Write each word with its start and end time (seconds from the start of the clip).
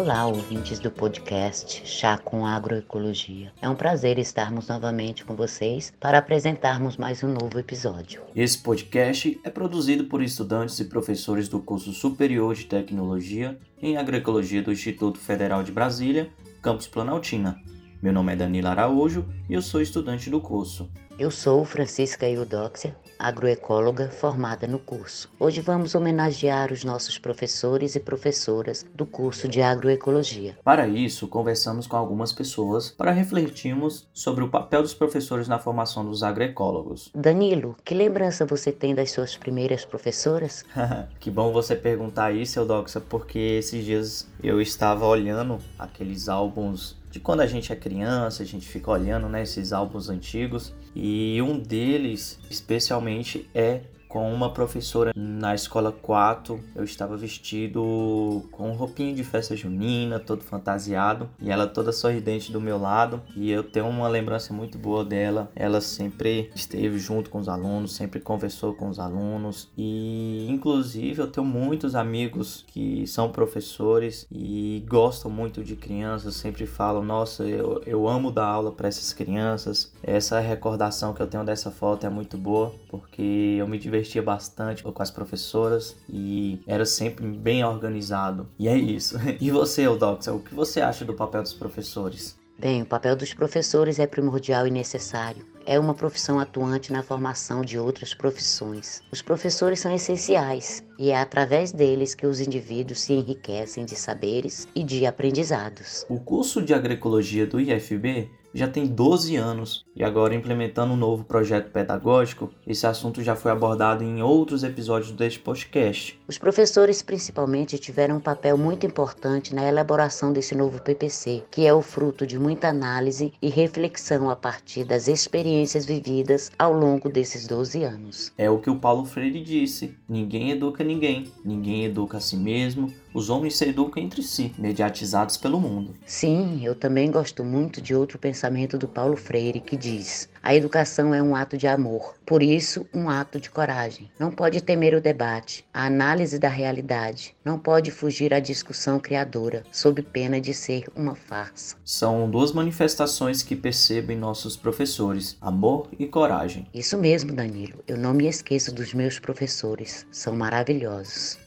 Olá, 0.00 0.26
ouvintes 0.26 0.78
do 0.78 0.90
podcast 0.90 1.82
Chá 1.84 2.16
com 2.16 2.46
Agroecologia. 2.46 3.52
É 3.60 3.68
um 3.68 3.74
prazer 3.74 4.18
estarmos 4.18 4.66
novamente 4.66 5.26
com 5.26 5.36
vocês 5.36 5.92
para 6.00 6.16
apresentarmos 6.16 6.96
mais 6.96 7.22
um 7.22 7.28
novo 7.28 7.58
episódio. 7.58 8.22
Esse 8.34 8.56
podcast 8.56 9.38
é 9.44 9.50
produzido 9.50 10.04
por 10.04 10.22
estudantes 10.22 10.80
e 10.80 10.86
professores 10.86 11.50
do 11.50 11.60
curso 11.60 11.92
Superior 11.92 12.54
de 12.54 12.64
Tecnologia 12.64 13.58
em 13.78 13.98
Agroecologia 13.98 14.62
do 14.62 14.72
Instituto 14.72 15.18
Federal 15.18 15.62
de 15.62 15.70
Brasília, 15.70 16.30
campus 16.62 16.88
Planaltina. 16.88 17.60
Meu 18.02 18.14
nome 18.14 18.32
é 18.32 18.36
Danila 18.36 18.70
Araújo 18.70 19.26
e 19.46 19.52
eu 19.52 19.60
sou 19.60 19.82
estudante 19.82 20.30
do 20.30 20.40
curso. 20.40 20.90
Eu 21.18 21.30
sou 21.30 21.66
Francisca 21.66 22.26
Eudóxia, 22.26 22.96
agroecóloga 23.18 24.08
formada 24.08 24.66
no 24.66 24.78
curso. 24.78 25.30
Hoje 25.38 25.60
vamos 25.60 25.94
homenagear 25.94 26.72
os 26.72 26.82
nossos 26.82 27.18
professores 27.18 27.94
e 27.94 28.00
professoras 28.00 28.86
do 28.94 29.04
curso 29.04 29.46
de 29.46 29.60
agroecologia. 29.60 30.56
Para 30.64 30.88
isso, 30.88 31.28
conversamos 31.28 31.86
com 31.86 31.94
algumas 31.94 32.32
pessoas 32.32 32.88
para 32.88 33.10
refletirmos 33.10 34.08
sobre 34.14 34.42
o 34.42 34.48
papel 34.48 34.80
dos 34.80 34.94
professores 34.94 35.46
na 35.46 35.58
formação 35.58 36.02
dos 36.02 36.22
agroecólogos. 36.22 37.10
Danilo, 37.14 37.76
que 37.84 37.94
lembrança 37.94 38.46
você 38.46 38.72
tem 38.72 38.94
das 38.94 39.10
suas 39.10 39.36
primeiras 39.36 39.84
professoras? 39.84 40.64
que 41.20 41.30
bom 41.30 41.52
você 41.52 41.76
perguntar 41.76 42.32
isso, 42.32 42.58
Eudóxia, 42.58 42.98
porque 42.98 43.38
esses 43.38 43.84
dias 43.84 44.26
eu 44.42 44.58
estava 44.58 45.04
olhando 45.04 45.58
aqueles 45.78 46.30
álbuns 46.30 46.98
de 47.10 47.18
quando 47.18 47.40
a 47.40 47.46
gente 47.46 47.72
é 47.72 47.76
criança, 47.76 48.42
a 48.42 48.46
gente 48.46 48.66
fica 48.66 48.90
olhando 48.90 49.28
né, 49.28 49.42
esses 49.42 49.72
álbuns 49.72 50.08
antigos. 50.08 50.72
E 50.94 51.40
um 51.42 51.58
deles 51.58 52.38
especialmente 52.48 53.48
é 53.54 53.80
com 54.10 54.30
uma 54.30 54.50
professora 54.50 55.12
na 55.14 55.54
escola 55.54 55.92
4. 55.92 56.60
Eu 56.74 56.82
estava 56.82 57.16
vestido 57.16 58.42
com 58.50 58.72
roupinha 58.72 59.14
de 59.14 59.22
festa 59.22 59.54
junina, 59.54 60.18
todo 60.18 60.42
fantasiado, 60.42 61.30
e 61.40 61.48
ela 61.48 61.66
toda 61.66 61.92
sorridente 61.92 62.50
do 62.50 62.60
meu 62.60 62.76
lado. 62.76 63.22
E 63.36 63.50
eu 63.50 63.62
tenho 63.62 63.86
uma 63.86 64.08
lembrança 64.08 64.52
muito 64.52 64.76
boa 64.76 65.04
dela. 65.04 65.50
Ela 65.54 65.80
sempre 65.80 66.50
esteve 66.56 66.98
junto 66.98 67.30
com 67.30 67.38
os 67.38 67.48
alunos, 67.48 67.94
sempre 67.94 68.18
conversou 68.18 68.74
com 68.74 68.88
os 68.88 68.98
alunos. 68.98 69.70
E 69.78 70.46
inclusive 70.50 71.22
eu 71.22 71.28
tenho 71.28 71.46
muitos 71.46 71.94
amigos 71.94 72.64
que 72.66 73.06
são 73.06 73.30
professores 73.30 74.26
e 74.30 74.84
gostam 74.88 75.30
muito 75.30 75.62
de 75.62 75.76
crianças, 75.76 76.34
sempre 76.34 76.66
falam: 76.66 77.04
"Nossa, 77.04 77.44
eu, 77.44 77.80
eu 77.86 78.08
amo 78.08 78.32
dar 78.32 78.46
aula 78.46 78.72
para 78.72 78.88
essas 78.88 79.12
crianças". 79.12 79.92
Essa 80.02 80.40
recordação 80.40 81.14
que 81.14 81.22
eu 81.22 81.28
tenho 81.28 81.44
dessa 81.44 81.70
foto 81.70 82.04
é 82.04 82.10
muito 82.10 82.36
boa, 82.36 82.74
porque 82.88 83.56
eu 83.56 83.68
me 83.68 83.78
diverti 83.78 83.99
divertia 84.00 84.22
bastante 84.22 84.82
com 84.82 85.02
as 85.02 85.10
professoras 85.10 85.96
e 86.08 86.60
era 86.66 86.86
sempre 86.86 87.26
bem 87.26 87.64
organizado. 87.64 88.48
E 88.58 88.68
é 88.68 88.76
isso. 88.76 89.18
E 89.40 89.50
você, 89.50 89.86
Eudoxia, 89.86 90.34
o 90.34 90.40
que 90.40 90.54
você 90.54 90.80
acha 90.80 91.04
do 91.04 91.14
papel 91.14 91.42
dos 91.42 91.52
professores? 91.52 92.38
Bem, 92.58 92.82
o 92.82 92.86
papel 92.86 93.16
dos 93.16 93.32
professores 93.32 93.98
é 93.98 94.06
primordial 94.06 94.66
e 94.66 94.70
necessário. 94.70 95.46
É 95.64 95.78
uma 95.78 95.94
profissão 95.94 96.38
atuante 96.38 96.92
na 96.92 97.02
formação 97.02 97.62
de 97.62 97.78
outras 97.78 98.12
profissões. 98.12 99.02
Os 99.10 99.22
professores 99.22 99.80
são 99.80 99.94
essenciais 99.94 100.84
e 100.98 101.10
é 101.10 101.18
através 101.18 101.72
deles 101.72 102.14
que 102.14 102.26
os 102.26 102.40
indivíduos 102.40 103.00
se 103.00 103.14
enriquecem 103.14 103.84
de 103.84 103.96
saberes 103.96 104.68
e 104.74 104.82
de 104.82 105.06
aprendizados. 105.06 106.04
O 106.08 106.18
curso 106.20 106.60
de 106.60 106.74
agroecologia 106.74 107.46
do 107.46 107.60
IFB 107.60 108.30
já 108.54 108.68
tem 108.68 108.86
12 108.86 109.36
anos 109.36 109.84
e 109.96 110.04
agora 110.04 110.34
implementando 110.34 110.92
um 110.92 110.96
novo 110.96 111.24
projeto 111.24 111.70
pedagógico, 111.70 112.50
esse 112.66 112.86
assunto 112.86 113.22
já 113.22 113.34
foi 113.34 113.50
abordado 113.50 114.04
em 114.04 114.22
outros 114.22 114.62
episódios 114.62 115.12
deste 115.12 115.38
podcast. 115.38 116.19
Os 116.30 116.38
professores 116.38 117.02
principalmente 117.02 117.76
tiveram 117.76 118.18
um 118.18 118.20
papel 118.20 118.56
muito 118.56 118.86
importante 118.86 119.52
na 119.52 119.66
elaboração 119.66 120.32
desse 120.32 120.54
novo 120.54 120.80
PPC, 120.80 121.42
que 121.50 121.66
é 121.66 121.74
o 121.74 121.82
fruto 121.82 122.24
de 122.24 122.38
muita 122.38 122.68
análise 122.68 123.32
e 123.42 123.48
reflexão 123.48 124.30
a 124.30 124.36
partir 124.36 124.84
das 124.84 125.08
experiências 125.08 125.84
vividas 125.84 126.52
ao 126.56 126.72
longo 126.72 127.08
desses 127.08 127.48
12 127.48 127.82
anos. 127.82 128.32
É 128.38 128.48
o 128.48 128.60
que 128.60 128.70
o 128.70 128.78
Paulo 128.78 129.04
Freire 129.04 129.42
disse: 129.42 129.96
ninguém 130.08 130.52
educa 130.52 130.84
ninguém, 130.84 131.32
ninguém 131.44 131.84
educa 131.84 132.18
a 132.18 132.20
si 132.20 132.36
mesmo, 132.36 132.94
os 133.12 133.28
homens 133.28 133.56
se 133.56 133.64
educam 133.64 134.00
entre 134.00 134.22
si, 134.22 134.54
mediatizados 134.56 135.36
pelo 135.36 135.60
mundo. 135.60 135.96
Sim, 136.06 136.64
eu 136.64 136.76
também 136.76 137.10
gosto 137.10 137.42
muito 137.42 137.82
de 137.82 137.92
outro 137.92 138.20
pensamento 138.20 138.78
do 138.78 138.86
Paulo 138.86 139.16
Freire 139.16 139.58
que 139.58 139.76
diz: 139.76 140.28
a 140.42 140.54
educação 140.54 141.14
é 141.14 141.22
um 141.22 141.36
ato 141.36 141.56
de 141.56 141.66
amor, 141.66 142.14
por 142.24 142.42
isso, 142.42 142.86
um 142.94 143.10
ato 143.10 143.38
de 143.38 143.50
coragem. 143.50 144.10
Não 144.18 144.30
pode 144.30 144.62
temer 144.62 144.94
o 144.94 145.00
debate, 145.00 145.64
a 145.72 145.84
análise 145.86 146.38
da 146.38 146.48
realidade, 146.48 147.34
não 147.44 147.58
pode 147.58 147.90
fugir 147.90 148.32
à 148.32 148.40
discussão 148.40 148.98
criadora, 148.98 149.64
sob 149.70 150.00
pena 150.02 150.40
de 150.40 150.54
ser 150.54 150.84
uma 150.96 151.14
farsa. 151.14 151.76
São 151.84 152.30
duas 152.30 152.52
manifestações 152.52 153.42
que 153.42 153.54
percebo 153.54 154.12
em 154.12 154.16
nossos 154.16 154.56
professores: 154.56 155.36
amor 155.40 155.88
e 155.98 156.06
coragem. 156.06 156.66
Isso 156.72 156.96
mesmo, 156.96 157.32
Danilo. 157.32 157.84
Eu 157.86 157.98
não 157.98 158.14
me 158.14 158.26
esqueço 158.26 158.74
dos 158.74 158.94
meus 158.94 159.18
professores, 159.18 160.06
são 160.10 160.34
maravilhosos. 160.34 161.38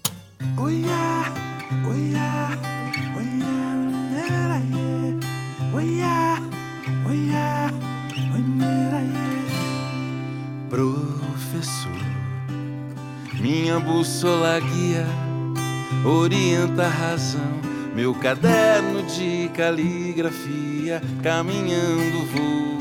Professor, 10.69 12.01
minha 13.39 13.79
bússola 13.79 14.59
guia, 14.59 15.05
orienta 16.03 16.85
a 16.85 16.89
razão, 16.89 17.61
meu 17.93 18.15
caderno 18.15 19.03
de 19.03 19.51
caligrafia, 19.55 20.99
caminhando 21.21 22.25
vou, 22.33 22.79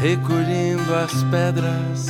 recolhendo 0.00 0.94
as 0.94 1.22
pedras, 1.24 2.06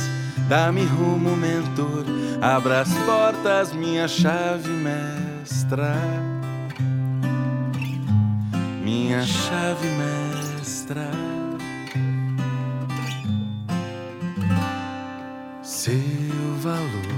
dá-me 0.47 0.85
rumo, 0.85 1.35
mentor, 1.35 2.05
abra 2.41 2.79
as 2.79 2.93
portas, 2.99 3.73
minha 3.73 4.07
chave 4.07 4.69
mestra, 4.69 5.95
minha 8.81 9.21
chave 9.25 9.87
mestra. 9.89 11.36
Seu 15.87 15.95
valor. 16.59 17.15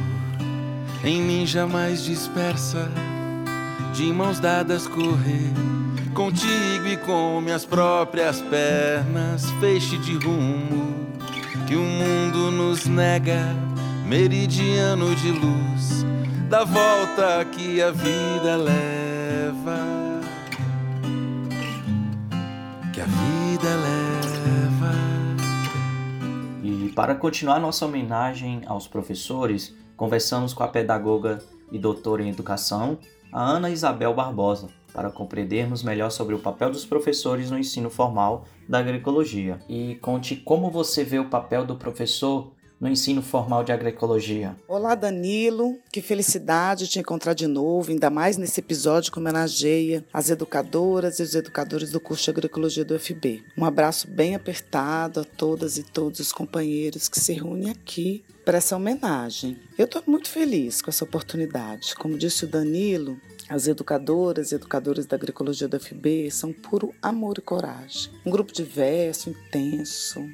Em 1.03 1.19
mim 1.19 1.43
jamais 1.43 2.03
dispersa, 2.03 2.87
de 3.95 4.13
mãos 4.13 4.39
dadas 4.39 4.85
correr. 4.85 5.51
Contigo 6.13 6.85
e 6.85 6.95
com 6.97 7.41
minhas 7.41 7.65
próprias 7.65 8.41
pernas, 8.41 9.49
feixe 9.59 9.97
de 9.97 10.13
rumo 10.23 11.07
que 11.67 11.75
o 11.75 11.81
mundo 11.81 12.51
nos 12.51 12.85
nega, 12.85 13.41
meridiano 14.05 15.15
de 15.15 15.31
luz, 15.31 16.05
da 16.47 16.63
volta 16.63 17.43
que 17.51 17.81
a 17.81 17.89
vida 17.89 18.55
leva, 18.55 19.79
para 26.99 27.15
continuar 27.15 27.61
nossa 27.61 27.85
homenagem 27.85 28.61
aos 28.65 28.85
professores, 28.85 29.73
conversamos 29.95 30.53
com 30.53 30.63
a 30.63 30.67
pedagoga 30.67 31.39
e 31.71 31.79
doutora 31.79 32.21
em 32.21 32.27
educação, 32.27 32.99
a 33.31 33.41
Ana 33.41 33.69
Isabel 33.69 34.13
Barbosa, 34.13 34.67
para 34.93 35.09
compreendermos 35.09 35.81
melhor 35.81 36.11
sobre 36.11 36.35
o 36.35 36.39
papel 36.39 36.69
dos 36.69 36.85
professores 36.85 37.49
no 37.49 37.57
ensino 37.57 37.89
formal 37.89 38.43
da 38.67 38.79
agroecologia. 38.79 39.59
E 39.69 39.95
conte 40.01 40.35
como 40.35 40.69
você 40.69 41.05
vê 41.05 41.17
o 41.19 41.29
papel 41.29 41.65
do 41.65 41.77
professor 41.77 42.51
no 42.79 42.87
ensino 42.87 43.21
formal 43.21 43.63
de 43.63 43.71
agroecologia. 43.71 44.55
Olá, 44.67 44.95
Danilo. 44.95 45.77
Que 45.91 46.01
felicidade 46.01 46.87
te 46.87 46.99
encontrar 46.99 47.33
de 47.33 47.47
novo, 47.47 47.91
ainda 47.91 48.09
mais 48.09 48.37
nesse 48.37 48.59
episódio 48.59 49.11
que 49.11 49.19
homenageia 49.19 50.05
as 50.13 50.29
educadoras 50.29 51.19
e 51.19 51.23
os 51.23 51.35
educadores 51.35 51.91
do 51.91 51.99
curso 51.99 52.23
de 52.25 52.29
agroecologia 52.31 52.85
do 52.85 52.95
UFB. 52.95 53.43
Um 53.57 53.65
abraço 53.65 54.07
bem 54.09 54.35
apertado 54.35 55.19
a 55.19 55.23
todas 55.23 55.77
e 55.77 55.83
todos 55.83 56.19
os 56.19 56.31
companheiros 56.31 57.09
que 57.09 57.19
se 57.19 57.33
reúnem 57.33 57.69
aqui 57.69 58.23
para 58.45 58.57
essa 58.57 58.75
homenagem. 58.75 59.57
Eu 59.77 59.85
estou 59.85 60.01
muito 60.07 60.29
feliz 60.29 60.81
com 60.81 60.89
essa 60.89 61.03
oportunidade. 61.03 61.95
Como 61.95 62.17
disse 62.17 62.45
o 62.45 62.47
Danilo, 62.47 63.19
as 63.49 63.67
educadoras 63.67 64.51
e 64.51 64.55
educadores 64.55 65.05
da 65.05 65.15
agroecologia 65.15 65.67
da 65.67 65.77
UFB 65.77 66.31
são 66.31 66.53
puro 66.53 66.93
amor 67.01 67.37
e 67.37 67.41
coragem. 67.41 68.11
Um 68.25 68.31
grupo 68.31 68.53
diverso, 68.53 69.29
intenso, 69.29 70.25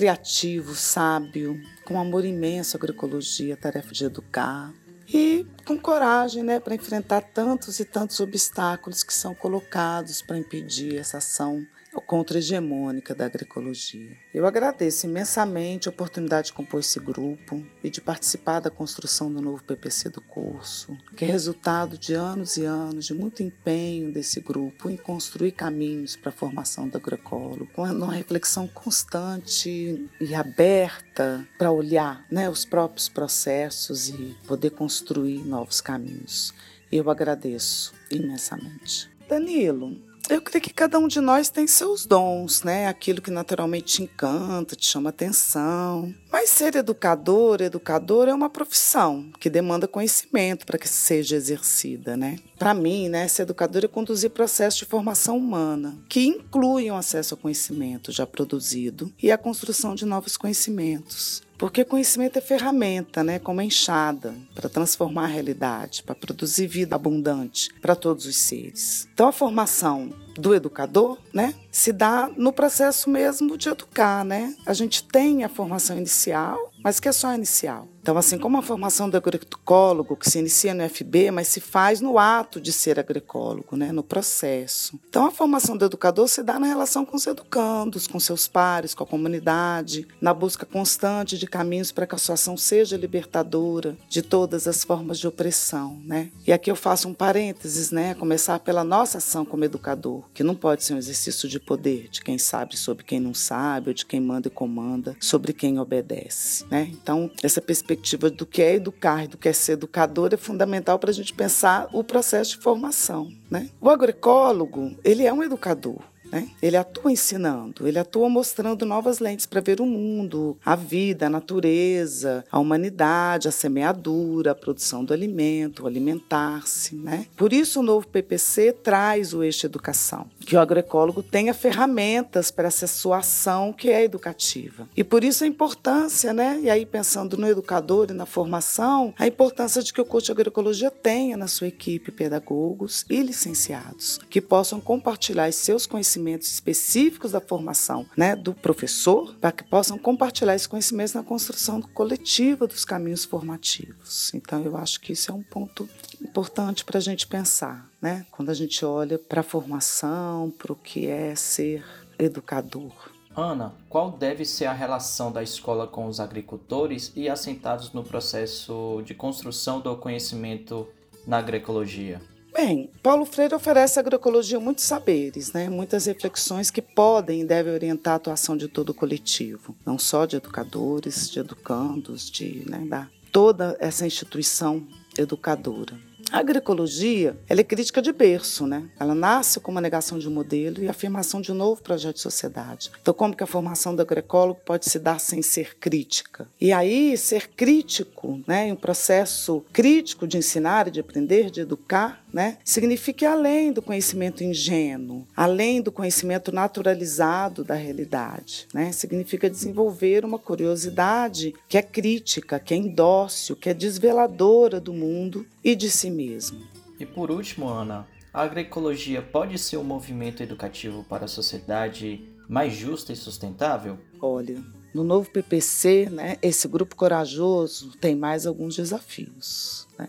criativo, 0.00 0.74
sábio, 0.74 1.60
com 1.84 2.00
amor 2.00 2.24
imenso 2.24 2.74
à 2.74 2.78
agroecologia, 2.78 3.54
tarefa 3.54 3.92
de 3.92 4.06
educar. 4.06 4.72
E 5.06 5.46
com 5.66 5.78
coragem 5.78 6.42
né, 6.42 6.58
para 6.58 6.74
enfrentar 6.74 7.20
tantos 7.20 7.78
e 7.80 7.84
tantos 7.84 8.18
obstáculos 8.18 9.02
que 9.02 9.12
são 9.12 9.34
colocados 9.34 10.22
para 10.22 10.38
impedir 10.38 10.96
essa 10.96 11.18
ação 11.18 11.66
contra-hegemônica 11.98 13.14
da 13.14 13.26
agroecologia. 13.26 14.16
Eu 14.32 14.46
agradeço 14.46 15.06
imensamente 15.06 15.88
a 15.88 15.92
oportunidade 15.92 16.48
de 16.48 16.52
compor 16.52 16.80
esse 16.80 17.00
grupo 17.00 17.64
e 17.82 17.90
de 17.90 18.00
participar 18.00 18.60
da 18.60 18.70
construção 18.70 19.32
do 19.32 19.40
novo 19.40 19.64
PPC 19.64 20.10
do 20.10 20.20
curso, 20.20 20.96
que 21.16 21.24
é 21.24 21.28
resultado 21.28 21.98
de 21.98 22.14
anos 22.14 22.56
e 22.56 22.64
anos 22.64 23.06
de 23.06 23.14
muito 23.14 23.42
empenho 23.42 24.12
desse 24.12 24.40
grupo 24.40 24.88
em 24.88 24.96
construir 24.96 25.52
caminhos 25.52 26.14
para 26.14 26.30
a 26.30 26.32
formação 26.32 26.88
do 26.88 26.96
agroecólogo, 26.96 27.66
com 27.72 27.82
uma 27.82 28.12
reflexão 28.12 28.68
constante 28.68 30.08
e 30.20 30.34
aberta 30.34 31.46
para 31.58 31.72
olhar 31.72 32.24
né, 32.30 32.48
os 32.48 32.64
próprios 32.64 33.08
processos 33.08 34.08
e 34.08 34.36
poder 34.46 34.70
construir 34.70 35.44
novos 35.44 35.80
caminhos. 35.80 36.54
Eu 36.90 37.10
agradeço 37.10 37.94
imensamente. 38.10 39.08
Danilo, 39.28 39.96
eu 40.30 40.40
creio 40.40 40.62
que 40.62 40.72
cada 40.72 40.98
um 40.98 41.08
de 41.08 41.20
nós 41.20 41.48
tem 41.48 41.66
seus 41.66 42.06
dons, 42.06 42.62
né? 42.62 42.86
Aquilo 42.86 43.20
que 43.20 43.30
naturalmente 43.30 43.96
te 43.96 44.02
encanta, 44.02 44.76
te 44.76 44.86
chama 44.86 45.10
atenção. 45.10 46.14
Mas 46.30 46.50
ser 46.50 46.76
educador, 46.76 47.60
educador 47.60 48.28
é 48.28 48.34
uma 48.34 48.48
profissão 48.48 49.30
que 49.40 49.50
demanda 49.50 49.88
conhecimento 49.88 50.64
para 50.64 50.78
que 50.78 50.88
seja 50.88 51.36
exercida, 51.36 52.16
né? 52.16 52.38
Para 52.58 52.74
mim, 52.74 53.08
né, 53.08 53.26
ser 53.26 53.42
educador 53.42 53.84
é 53.84 53.88
conduzir 53.88 54.30
processos 54.30 54.78
de 54.78 54.84
formação 54.84 55.36
humana, 55.36 55.98
que 56.08 56.26
incluem 56.26 56.90
o 56.90 56.96
acesso 56.96 57.34
ao 57.34 57.40
conhecimento 57.40 58.12
já 58.12 58.26
produzido 58.26 59.12
e 59.20 59.32
a 59.32 59.38
construção 59.38 59.94
de 59.94 60.04
novos 60.04 60.36
conhecimentos. 60.36 61.42
Porque 61.60 61.84
conhecimento 61.84 62.38
é 62.38 62.40
ferramenta, 62.40 63.22
né, 63.22 63.38
como 63.38 63.60
enxada, 63.60 64.34
para 64.54 64.66
transformar 64.66 65.24
a 65.24 65.26
realidade, 65.26 66.02
para 66.02 66.14
produzir 66.14 66.66
vida 66.66 66.96
abundante 66.96 67.68
para 67.82 67.94
todos 67.94 68.24
os 68.24 68.34
seres. 68.34 69.06
Então 69.12 69.28
a 69.28 69.32
formação 69.32 70.10
do 70.38 70.54
educador, 70.54 71.18
né, 71.34 71.54
se 71.70 71.92
dá 71.92 72.30
no 72.34 72.50
processo 72.50 73.10
mesmo 73.10 73.58
de 73.58 73.68
educar, 73.68 74.24
né? 74.24 74.56
A 74.64 74.72
gente 74.72 75.04
tem 75.04 75.44
a 75.44 75.50
formação 75.50 75.98
inicial, 75.98 76.72
mas 76.82 76.98
que 76.98 77.08
é 77.08 77.12
só 77.12 77.34
inicial. 77.34 77.86
Então, 78.00 78.16
assim 78.16 78.38
como 78.38 78.56
a 78.56 78.62
formação 78.62 79.10
do 79.10 79.16
agroecólogo, 79.16 80.16
que 80.16 80.28
se 80.28 80.38
inicia 80.38 80.72
no 80.72 80.88
FB, 80.88 81.30
mas 81.30 81.48
se 81.48 81.60
faz 81.60 82.00
no 82.00 82.18
ato 82.18 82.60
de 82.60 82.72
ser 82.72 82.98
agroecólogo, 82.98 83.76
né, 83.76 83.92
no 83.92 84.02
processo. 84.02 84.98
Então, 85.08 85.26
a 85.26 85.30
formação 85.30 85.76
do 85.76 85.84
educador 85.84 86.26
se 86.26 86.42
dá 86.42 86.58
na 86.58 86.66
relação 86.66 87.04
com 87.04 87.16
os 87.16 87.26
educandos, 87.26 88.06
com 88.06 88.18
seus 88.18 88.48
pares, 88.48 88.94
com 88.94 89.04
a 89.04 89.06
comunidade, 89.06 90.08
na 90.20 90.32
busca 90.32 90.64
constante 90.64 91.36
de 91.36 91.46
caminhos 91.46 91.92
para 91.92 92.06
que 92.06 92.14
a 92.14 92.18
sua 92.18 92.34
ação 92.34 92.56
seja 92.56 92.96
libertadora 92.96 93.96
de 94.08 94.22
todas 94.22 94.66
as 94.66 94.82
formas 94.82 95.18
de 95.18 95.28
opressão. 95.28 96.00
Né? 96.04 96.30
E 96.46 96.52
aqui 96.52 96.70
eu 96.70 96.76
faço 96.76 97.06
um 97.06 97.14
parênteses, 97.14 97.90
né, 97.90 98.14
começar 98.14 98.58
pela 98.60 98.82
nossa 98.82 99.18
ação 99.18 99.44
como 99.44 99.64
educador, 99.64 100.24
que 100.32 100.42
não 100.42 100.54
pode 100.54 100.84
ser 100.84 100.94
um 100.94 100.98
exercício 100.98 101.48
de 101.48 101.60
poder 101.60 102.08
de 102.08 102.22
quem 102.22 102.38
sabe 102.38 102.76
sobre 102.76 103.04
quem 103.04 103.20
não 103.20 103.34
sabe, 103.34 103.90
ou 103.90 103.94
de 103.94 104.06
quem 104.06 104.20
manda 104.20 104.48
e 104.48 104.50
comanda 104.50 105.14
sobre 105.20 105.52
quem 105.52 105.78
obedece. 105.78 106.64
Né? 106.70 106.90
Então, 106.92 107.30
essa 107.42 107.60
perspectiva 107.60 107.89
do 107.96 108.46
que 108.46 108.62
é 108.62 108.74
educar 108.74 109.24
e 109.24 109.28
do 109.28 109.36
que 109.36 109.48
é 109.48 109.52
ser 109.52 109.72
educador 109.72 110.30
é 110.32 110.36
fundamental 110.36 110.98
para 110.98 111.10
a 111.10 111.14
gente 111.14 111.32
pensar 111.32 111.88
o 111.92 112.04
processo 112.04 112.56
de 112.56 112.62
formação. 112.62 113.30
Né? 113.50 113.68
O 113.80 113.88
agroecólogo, 113.88 114.96
ele 115.04 115.26
é 115.26 115.32
um 115.32 115.42
educador. 115.42 116.09
Né? 116.30 116.48
Ele 116.62 116.76
atua 116.76 117.12
ensinando, 117.12 117.86
ele 117.86 117.98
atua 117.98 118.28
mostrando 118.28 118.86
novas 118.86 119.18
lentes 119.18 119.46
para 119.46 119.60
ver 119.60 119.80
o 119.80 119.86
mundo, 119.86 120.56
a 120.64 120.76
vida, 120.76 121.26
a 121.26 121.30
natureza, 121.30 122.44
a 122.50 122.58
humanidade, 122.58 123.48
a 123.48 123.50
semeadura, 123.50 124.52
a 124.52 124.54
produção 124.54 125.04
do 125.04 125.12
alimento, 125.12 125.82
o 125.82 125.86
alimentar-se. 125.86 126.94
Né? 126.94 127.26
Por 127.36 127.52
isso, 127.52 127.80
o 127.80 127.82
novo 127.82 128.06
PPC 128.06 128.72
traz 128.72 129.34
o 129.34 129.42
eixo 129.42 129.66
educação, 129.66 130.26
que 130.40 130.56
o 130.56 130.60
agroecólogo 130.60 131.22
tenha 131.22 131.52
ferramentas 131.52 132.50
para 132.50 132.68
essa 132.68 132.86
sua 132.86 133.18
ação 133.18 133.72
que 133.72 133.90
é 133.90 134.04
educativa. 134.04 134.88
E 134.96 135.02
por 135.02 135.24
isso 135.24 135.44
a 135.44 135.46
importância, 135.46 136.32
né? 136.32 136.60
e 136.62 136.70
aí 136.70 136.86
pensando 136.86 137.36
no 137.36 137.48
educador 137.48 138.08
e 138.10 138.14
na 138.14 138.26
formação, 138.26 139.12
a 139.18 139.26
importância 139.26 139.82
de 139.82 139.92
que 139.92 140.00
o 140.00 140.04
curso 140.04 140.26
de 140.26 140.32
agroecologia 140.32 140.90
tenha 140.90 141.36
na 141.36 141.48
sua 141.48 141.66
equipe 141.66 142.10
pedagogos 142.10 143.04
e 143.08 143.22
licenciados 143.22 144.18
que 144.28 144.40
possam 144.40 144.80
compartilhar 144.80 145.50
seus 145.52 145.86
conhecimentos 145.86 146.19
conhecimentos 146.20 146.52
específicos 146.52 147.32
da 147.32 147.40
formação 147.40 148.06
né, 148.16 148.36
do 148.36 148.54
professor, 148.54 149.34
para 149.40 149.52
que 149.52 149.64
possam 149.64 149.98
compartilhar 149.98 150.54
esses 150.54 150.66
conhecimentos 150.66 151.14
na 151.14 151.22
construção 151.22 151.80
coletiva 151.80 152.66
dos 152.66 152.84
caminhos 152.84 153.24
formativos. 153.24 154.32
Então, 154.34 154.62
eu 154.62 154.76
acho 154.76 155.00
que 155.00 155.12
isso 155.12 155.30
é 155.30 155.34
um 155.34 155.42
ponto 155.42 155.88
importante 156.20 156.84
para 156.84 156.98
a 156.98 157.00
gente 157.00 157.26
pensar, 157.26 157.88
né? 158.00 158.26
quando 158.30 158.50
a 158.50 158.54
gente 158.54 158.84
olha 158.84 159.18
para 159.18 159.40
a 159.40 159.44
formação, 159.44 160.50
para 160.50 160.72
o 160.72 160.76
que 160.76 161.06
é 161.06 161.34
ser 161.34 161.84
educador. 162.18 162.92
Ana, 163.34 163.72
qual 163.88 164.10
deve 164.10 164.44
ser 164.44 164.66
a 164.66 164.72
relação 164.72 165.32
da 165.32 165.42
escola 165.42 165.86
com 165.86 166.06
os 166.06 166.20
agricultores 166.20 167.12
e 167.14 167.28
assentados 167.28 167.92
no 167.92 168.02
processo 168.02 169.02
de 169.04 169.14
construção 169.14 169.80
do 169.80 169.96
conhecimento 169.96 170.86
na 171.26 171.38
agroecologia? 171.38 172.20
Bem, 172.52 172.90
Paulo 173.02 173.24
Freire 173.24 173.54
oferece 173.54 173.98
à 173.98 174.00
agroecologia 174.00 174.58
muitos 174.58 174.84
saberes, 174.84 175.52
né? 175.52 175.68
muitas 175.68 176.06
reflexões 176.06 176.70
que 176.70 176.82
podem 176.82 177.42
e 177.42 177.44
devem 177.44 177.72
orientar 177.72 178.14
a 178.14 178.16
atuação 178.16 178.56
de 178.56 178.66
todo 178.66 178.90
o 178.90 178.94
coletivo, 178.94 179.74
não 179.86 179.98
só 179.98 180.26
de 180.26 180.36
educadores, 180.36 181.30
de 181.30 181.38
educandos, 181.38 182.30
de 182.30 182.68
né, 182.68 182.84
da, 182.86 183.08
toda 183.30 183.76
essa 183.78 184.06
instituição 184.06 184.86
educadora. 185.16 185.96
A 186.30 186.38
agroecologia 186.38 187.36
ela 187.48 187.60
é 187.60 187.64
crítica 187.64 188.00
de 188.00 188.12
berço, 188.12 188.64
né? 188.64 188.88
Ela 189.00 189.16
nasce 189.16 189.58
com 189.58 189.72
uma 189.72 189.80
negação 189.80 190.16
de 190.16 190.28
um 190.28 190.30
modelo 190.30 190.80
e 190.80 190.88
afirmação 190.88 191.40
de 191.40 191.50
um 191.50 191.56
novo 191.56 191.82
projeto 191.82 192.16
de 192.16 192.22
sociedade. 192.22 192.92
Então, 193.02 193.12
como 193.12 193.34
que 193.34 193.42
a 193.42 193.48
formação 193.48 193.96
do 193.96 194.02
agroecólogo 194.02 194.60
pode 194.64 194.88
se 194.88 195.00
dar 195.00 195.18
sem 195.18 195.42
ser 195.42 195.76
crítica? 195.78 196.46
E 196.60 196.72
aí, 196.72 197.16
ser 197.16 197.48
crítico, 197.48 198.40
né, 198.46 198.68
em 198.68 198.72
um 198.72 198.76
processo 198.76 199.64
crítico 199.72 200.24
de 200.24 200.38
ensinar, 200.38 200.88
de 200.88 201.00
aprender, 201.00 201.50
de 201.50 201.62
educar, 201.62 202.22
né, 202.32 202.58
significa 202.64 203.30
além 203.30 203.72
do 203.72 203.82
conhecimento 203.82 204.44
ingênuo, 204.44 205.26
além 205.36 205.80
do 205.82 205.92
conhecimento 205.92 206.52
naturalizado 206.52 207.64
da 207.64 207.74
realidade. 207.74 208.66
Né? 208.72 208.92
Significa 208.92 209.50
desenvolver 209.50 210.24
uma 210.24 210.38
curiosidade 210.38 211.54
que 211.68 211.78
é 211.78 211.82
crítica, 211.82 212.58
que 212.58 212.74
é 212.74 212.76
indócil, 212.76 213.56
que 213.56 213.68
é 213.68 213.74
desveladora 213.74 214.80
do 214.80 214.92
mundo 214.92 215.46
e 215.62 215.74
de 215.74 215.90
si 215.90 216.10
mesmo. 216.10 216.60
E 216.98 217.06
por 217.06 217.30
último, 217.30 217.68
Ana, 217.68 218.06
a 218.32 218.42
agroecologia 218.42 219.22
pode 219.22 219.58
ser 219.58 219.76
um 219.76 219.84
movimento 219.84 220.42
educativo 220.42 221.04
para 221.08 221.24
a 221.24 221.28
sociedade 221.28 222.28
mais 222.48 222.74
justa 222.74 223.12
e 223.12 223.16
sustentável? 223.16 223.98
Olha, 224.20 224.62
no 224.92 225.04
novo 225.04 225.30
PPC, 225.30 226.08
né, 226.10 226.36
esse 226.42 226.66
grupo 226.66 226.96
corajoso 226.96 227.92
tem 228.00 228.16
mais 228.16 228.46
alguns 228.46 228.76
desafios. 228.76 229.86
Né? 229.98 230.08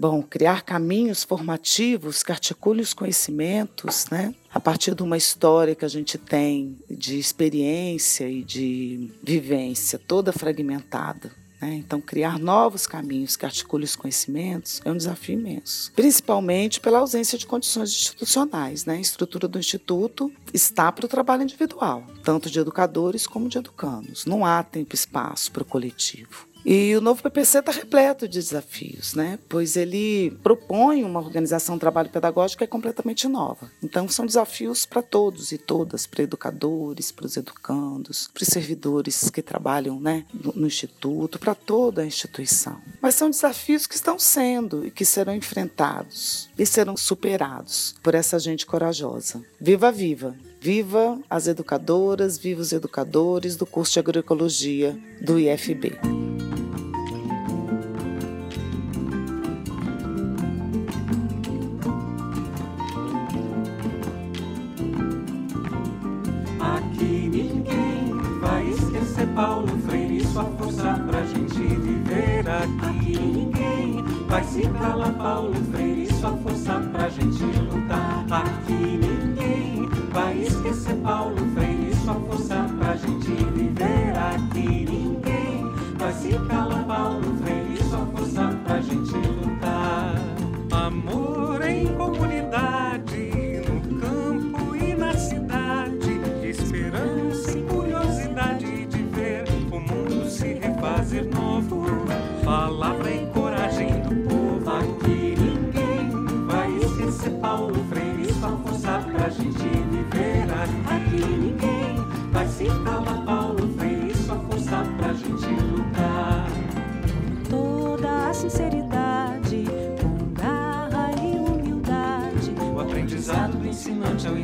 Bom, 0.00 0.22
criar 0.22 0.62
caminhos 0.62 1.24
formativos 1.24 2.22
que 2.22 2.32
articulem 2.32 2.80
os 2.80 2.94
conhecimentos, 2.94 4.06
né? 4.10 4.34
A 4.50 4.58
partir 4.58 4.94
de 4.94 5.02
uma 5.02 5.18
história 5.18 5.74
que 5.74 5.84
a 5.84 5.88
gente 5.88 6.16
tem 6.16 6.78
de 6.88 7.18
experiência 7.18 8.26
e 8.26 8.42
de 8.42 9.10
vivência 9.22 9.98
toda 9.98 10.32
fragmentada. 10.32 11.30
Né? 11.60 11.74
Então, 11.74 12.00
criar 12.00 12.38
novos 12.38 12.86
caminhos 12.86 13.36
que 13.36 13.44
articulem 13.44 13.84
os 13.84 13.94
conhecimentos 13.94 14.80
é 14.86 14.90
um 14.90 14.96
desafio 14.96 15.38
imenso, 15.38 15.92
principalmente 15.94 16.80
pela 16.80 17.00
ausência 17.00 17.36
de 17.36 17.46
condições 17.46 17.90
institucionais. 17.90 18.86
Né? 18.86 18.94
A 18.94 19.00
estrutura 19.00 19.46
do 19.46 19.58
Instituto 19.58 20.32
está 20.54 20.90
para 20.90 21.04
o 21.04 21.08
trabalho 21.08 21.42
individual, 21.42 22.06
tanto 22.24 22.50
de 22.50 22.58
educadores 22.58 23.26
como 23.26 23.50
de 23.50 23.58
educandos. 23.58 24.24
Não 24.24 24.46
há 24.46 24.62
tempo 24.62 24.94
e 24.94 24.96
espaço 24.96 25.52
para 25.52 25.62
o 25.62 25.66
coletivo. 25.66 26.48
E 26.64 26.94
o 26.94 27.00
novo 27.00 27.22
PPC 27.22 27.58
está 27.58 27.72
repleto 27.72 28.28
de 28.28 28.38
desafios, 28.38 29.14
né? 29.14 29.38
pois 29.48 29.76
ele 29.76 30.30
propõe 30.42 31.02
uma 31.02 31.20
organização 31.20 31.76
de 31.76 31.80
trabalho 31.80 32.10
pedagógico 32.10 32.58
que 32.58 32.64
é 32.64 32.66
completamente 32.66 33.26
nova. 33.26 33.70
Então, 33.82 34.08
são 34.08 34.26
desafios 34.26 34.84
para 34.84 35.02
todos 35.02 35.52
e 35.52 35.58
todas, 35.58 36.06
para 36.06 36.24
educadores, 36.24 37.10
para 37.10 37.26
os 37.26 37.36
educandos, 37.36 38.28
para 38.32 38.42
os 38.42 38.48
servidores 38.48 39.30
que 39.30 39.42
trabalham 39.42 39.98
né, 39.98 40.24
no, 40.32 40.52
no 40.52 40.66
Instituto, 40.66 41.38
para 41.38 41.54
toda 41.54 42.02
a 42.02 42.06
instituição. 42.06 42.80
Mas 43.00 43.14
são 43.14 43.30
desafios 43.30 43.86
que 43.86 43.94
estão 43.94 44.18
sendo 44.18 44.86
e 44.86 44.90
que 44.90 45.04
serão 45.04 45.34
enfrentados 45.34 46.48
e 46.58 46.66
serão 46.66 46.96
superados 46.96 47.94
por 48.02 48.14
essa 48.14 48.38
gente 48.38 48.66
corajosa. 48.66 49.42
Viva, 49.60 49.90
viva! 49.90 50.36
Viva 50.60 51.18
as 51.28 51.46
educadoras, 51.46 52.36
viva 52.36 52.60
os 52.60 52.72
educadores 52.72 53.56
do 53.56 53.64
curso 53.64 53.94
de 53.94 53.98
agroecologia 53.98 54.98
do 55.22 55.38
IFB. 55.38 56.29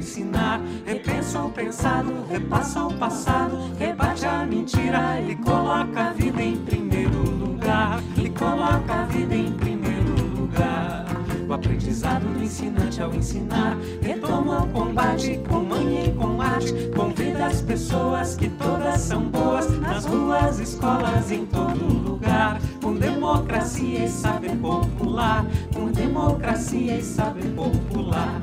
Ensinar. 0.07 0.61
Repensa 0.87 1.43
o 1.43 1.51
pensado, 1.51 2.25
repassa 2.31 2.85
o 2.85 2.95
passado, 2.95 3.59
rebate 3.77 4.25
a 4.25 4.47
mentira 4.47 5.21
e 5.21 5.35
coloca 5.35 6.11
a 6.11 6.13
vida 6.13 6.43
em 6.43 6.57
primeiro 6.57 7.29
lugar. 7.29 8.01
E 8.17 8.31
coloca 8.31 8.95
a 8.95 9.05
vida 9.07 9.35
em 9.35 9.53
primeiro 9.53 10.15
lugar. 10.37 11.05
O 11.49 11.53
aprendizado 11.53 12.23
do 12.23 12.43
ensinante 12.43 13.03
ao 13.03 13.13
ensinar 13.15 13.77
retoma 14.01 14.65
o 14.65 14.69
combate 14.69 15.41
com 15.49 15.61
manha 15.61 16.07
e 16.07 16.13
com 16.13 16.41
arte. 16.41 16.73
Convida 16.95 17.47
as 17.47 17.61
pessoas 17.61 18.37
que 18.37 18.49
todas 18.51 19.01
são 19.01 19.23
boas 19.23 19.69
nas 19.81 20.05
ruas, 20.07 20.61
escolas, 20.61 21.33
em 21.33 21.47
todo 21.47 21.85
lugar. 21.85 22.61
Com 22.81 22.95
democracia 22.95 24.05
e 24.05 24.09
saber 24.09 24.57
popular. 24.57 25.45
Com 25.75 25.91
democracia 25.91 26.99
e 26.99 27.03
saber 27.03 27.49
popular. 27.55 28.41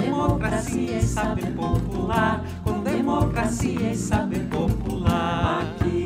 Democracia 0.00 0.98
e 0.98 1.02
saber 1.02 1.52
popular. 1.52 2.44
Com 2.64 2.82
democracia 2.82 3.92
e 3.92 3.96
saber 3.96 4.46
popular. 4.48 5.62
Aqui 5.62 6.03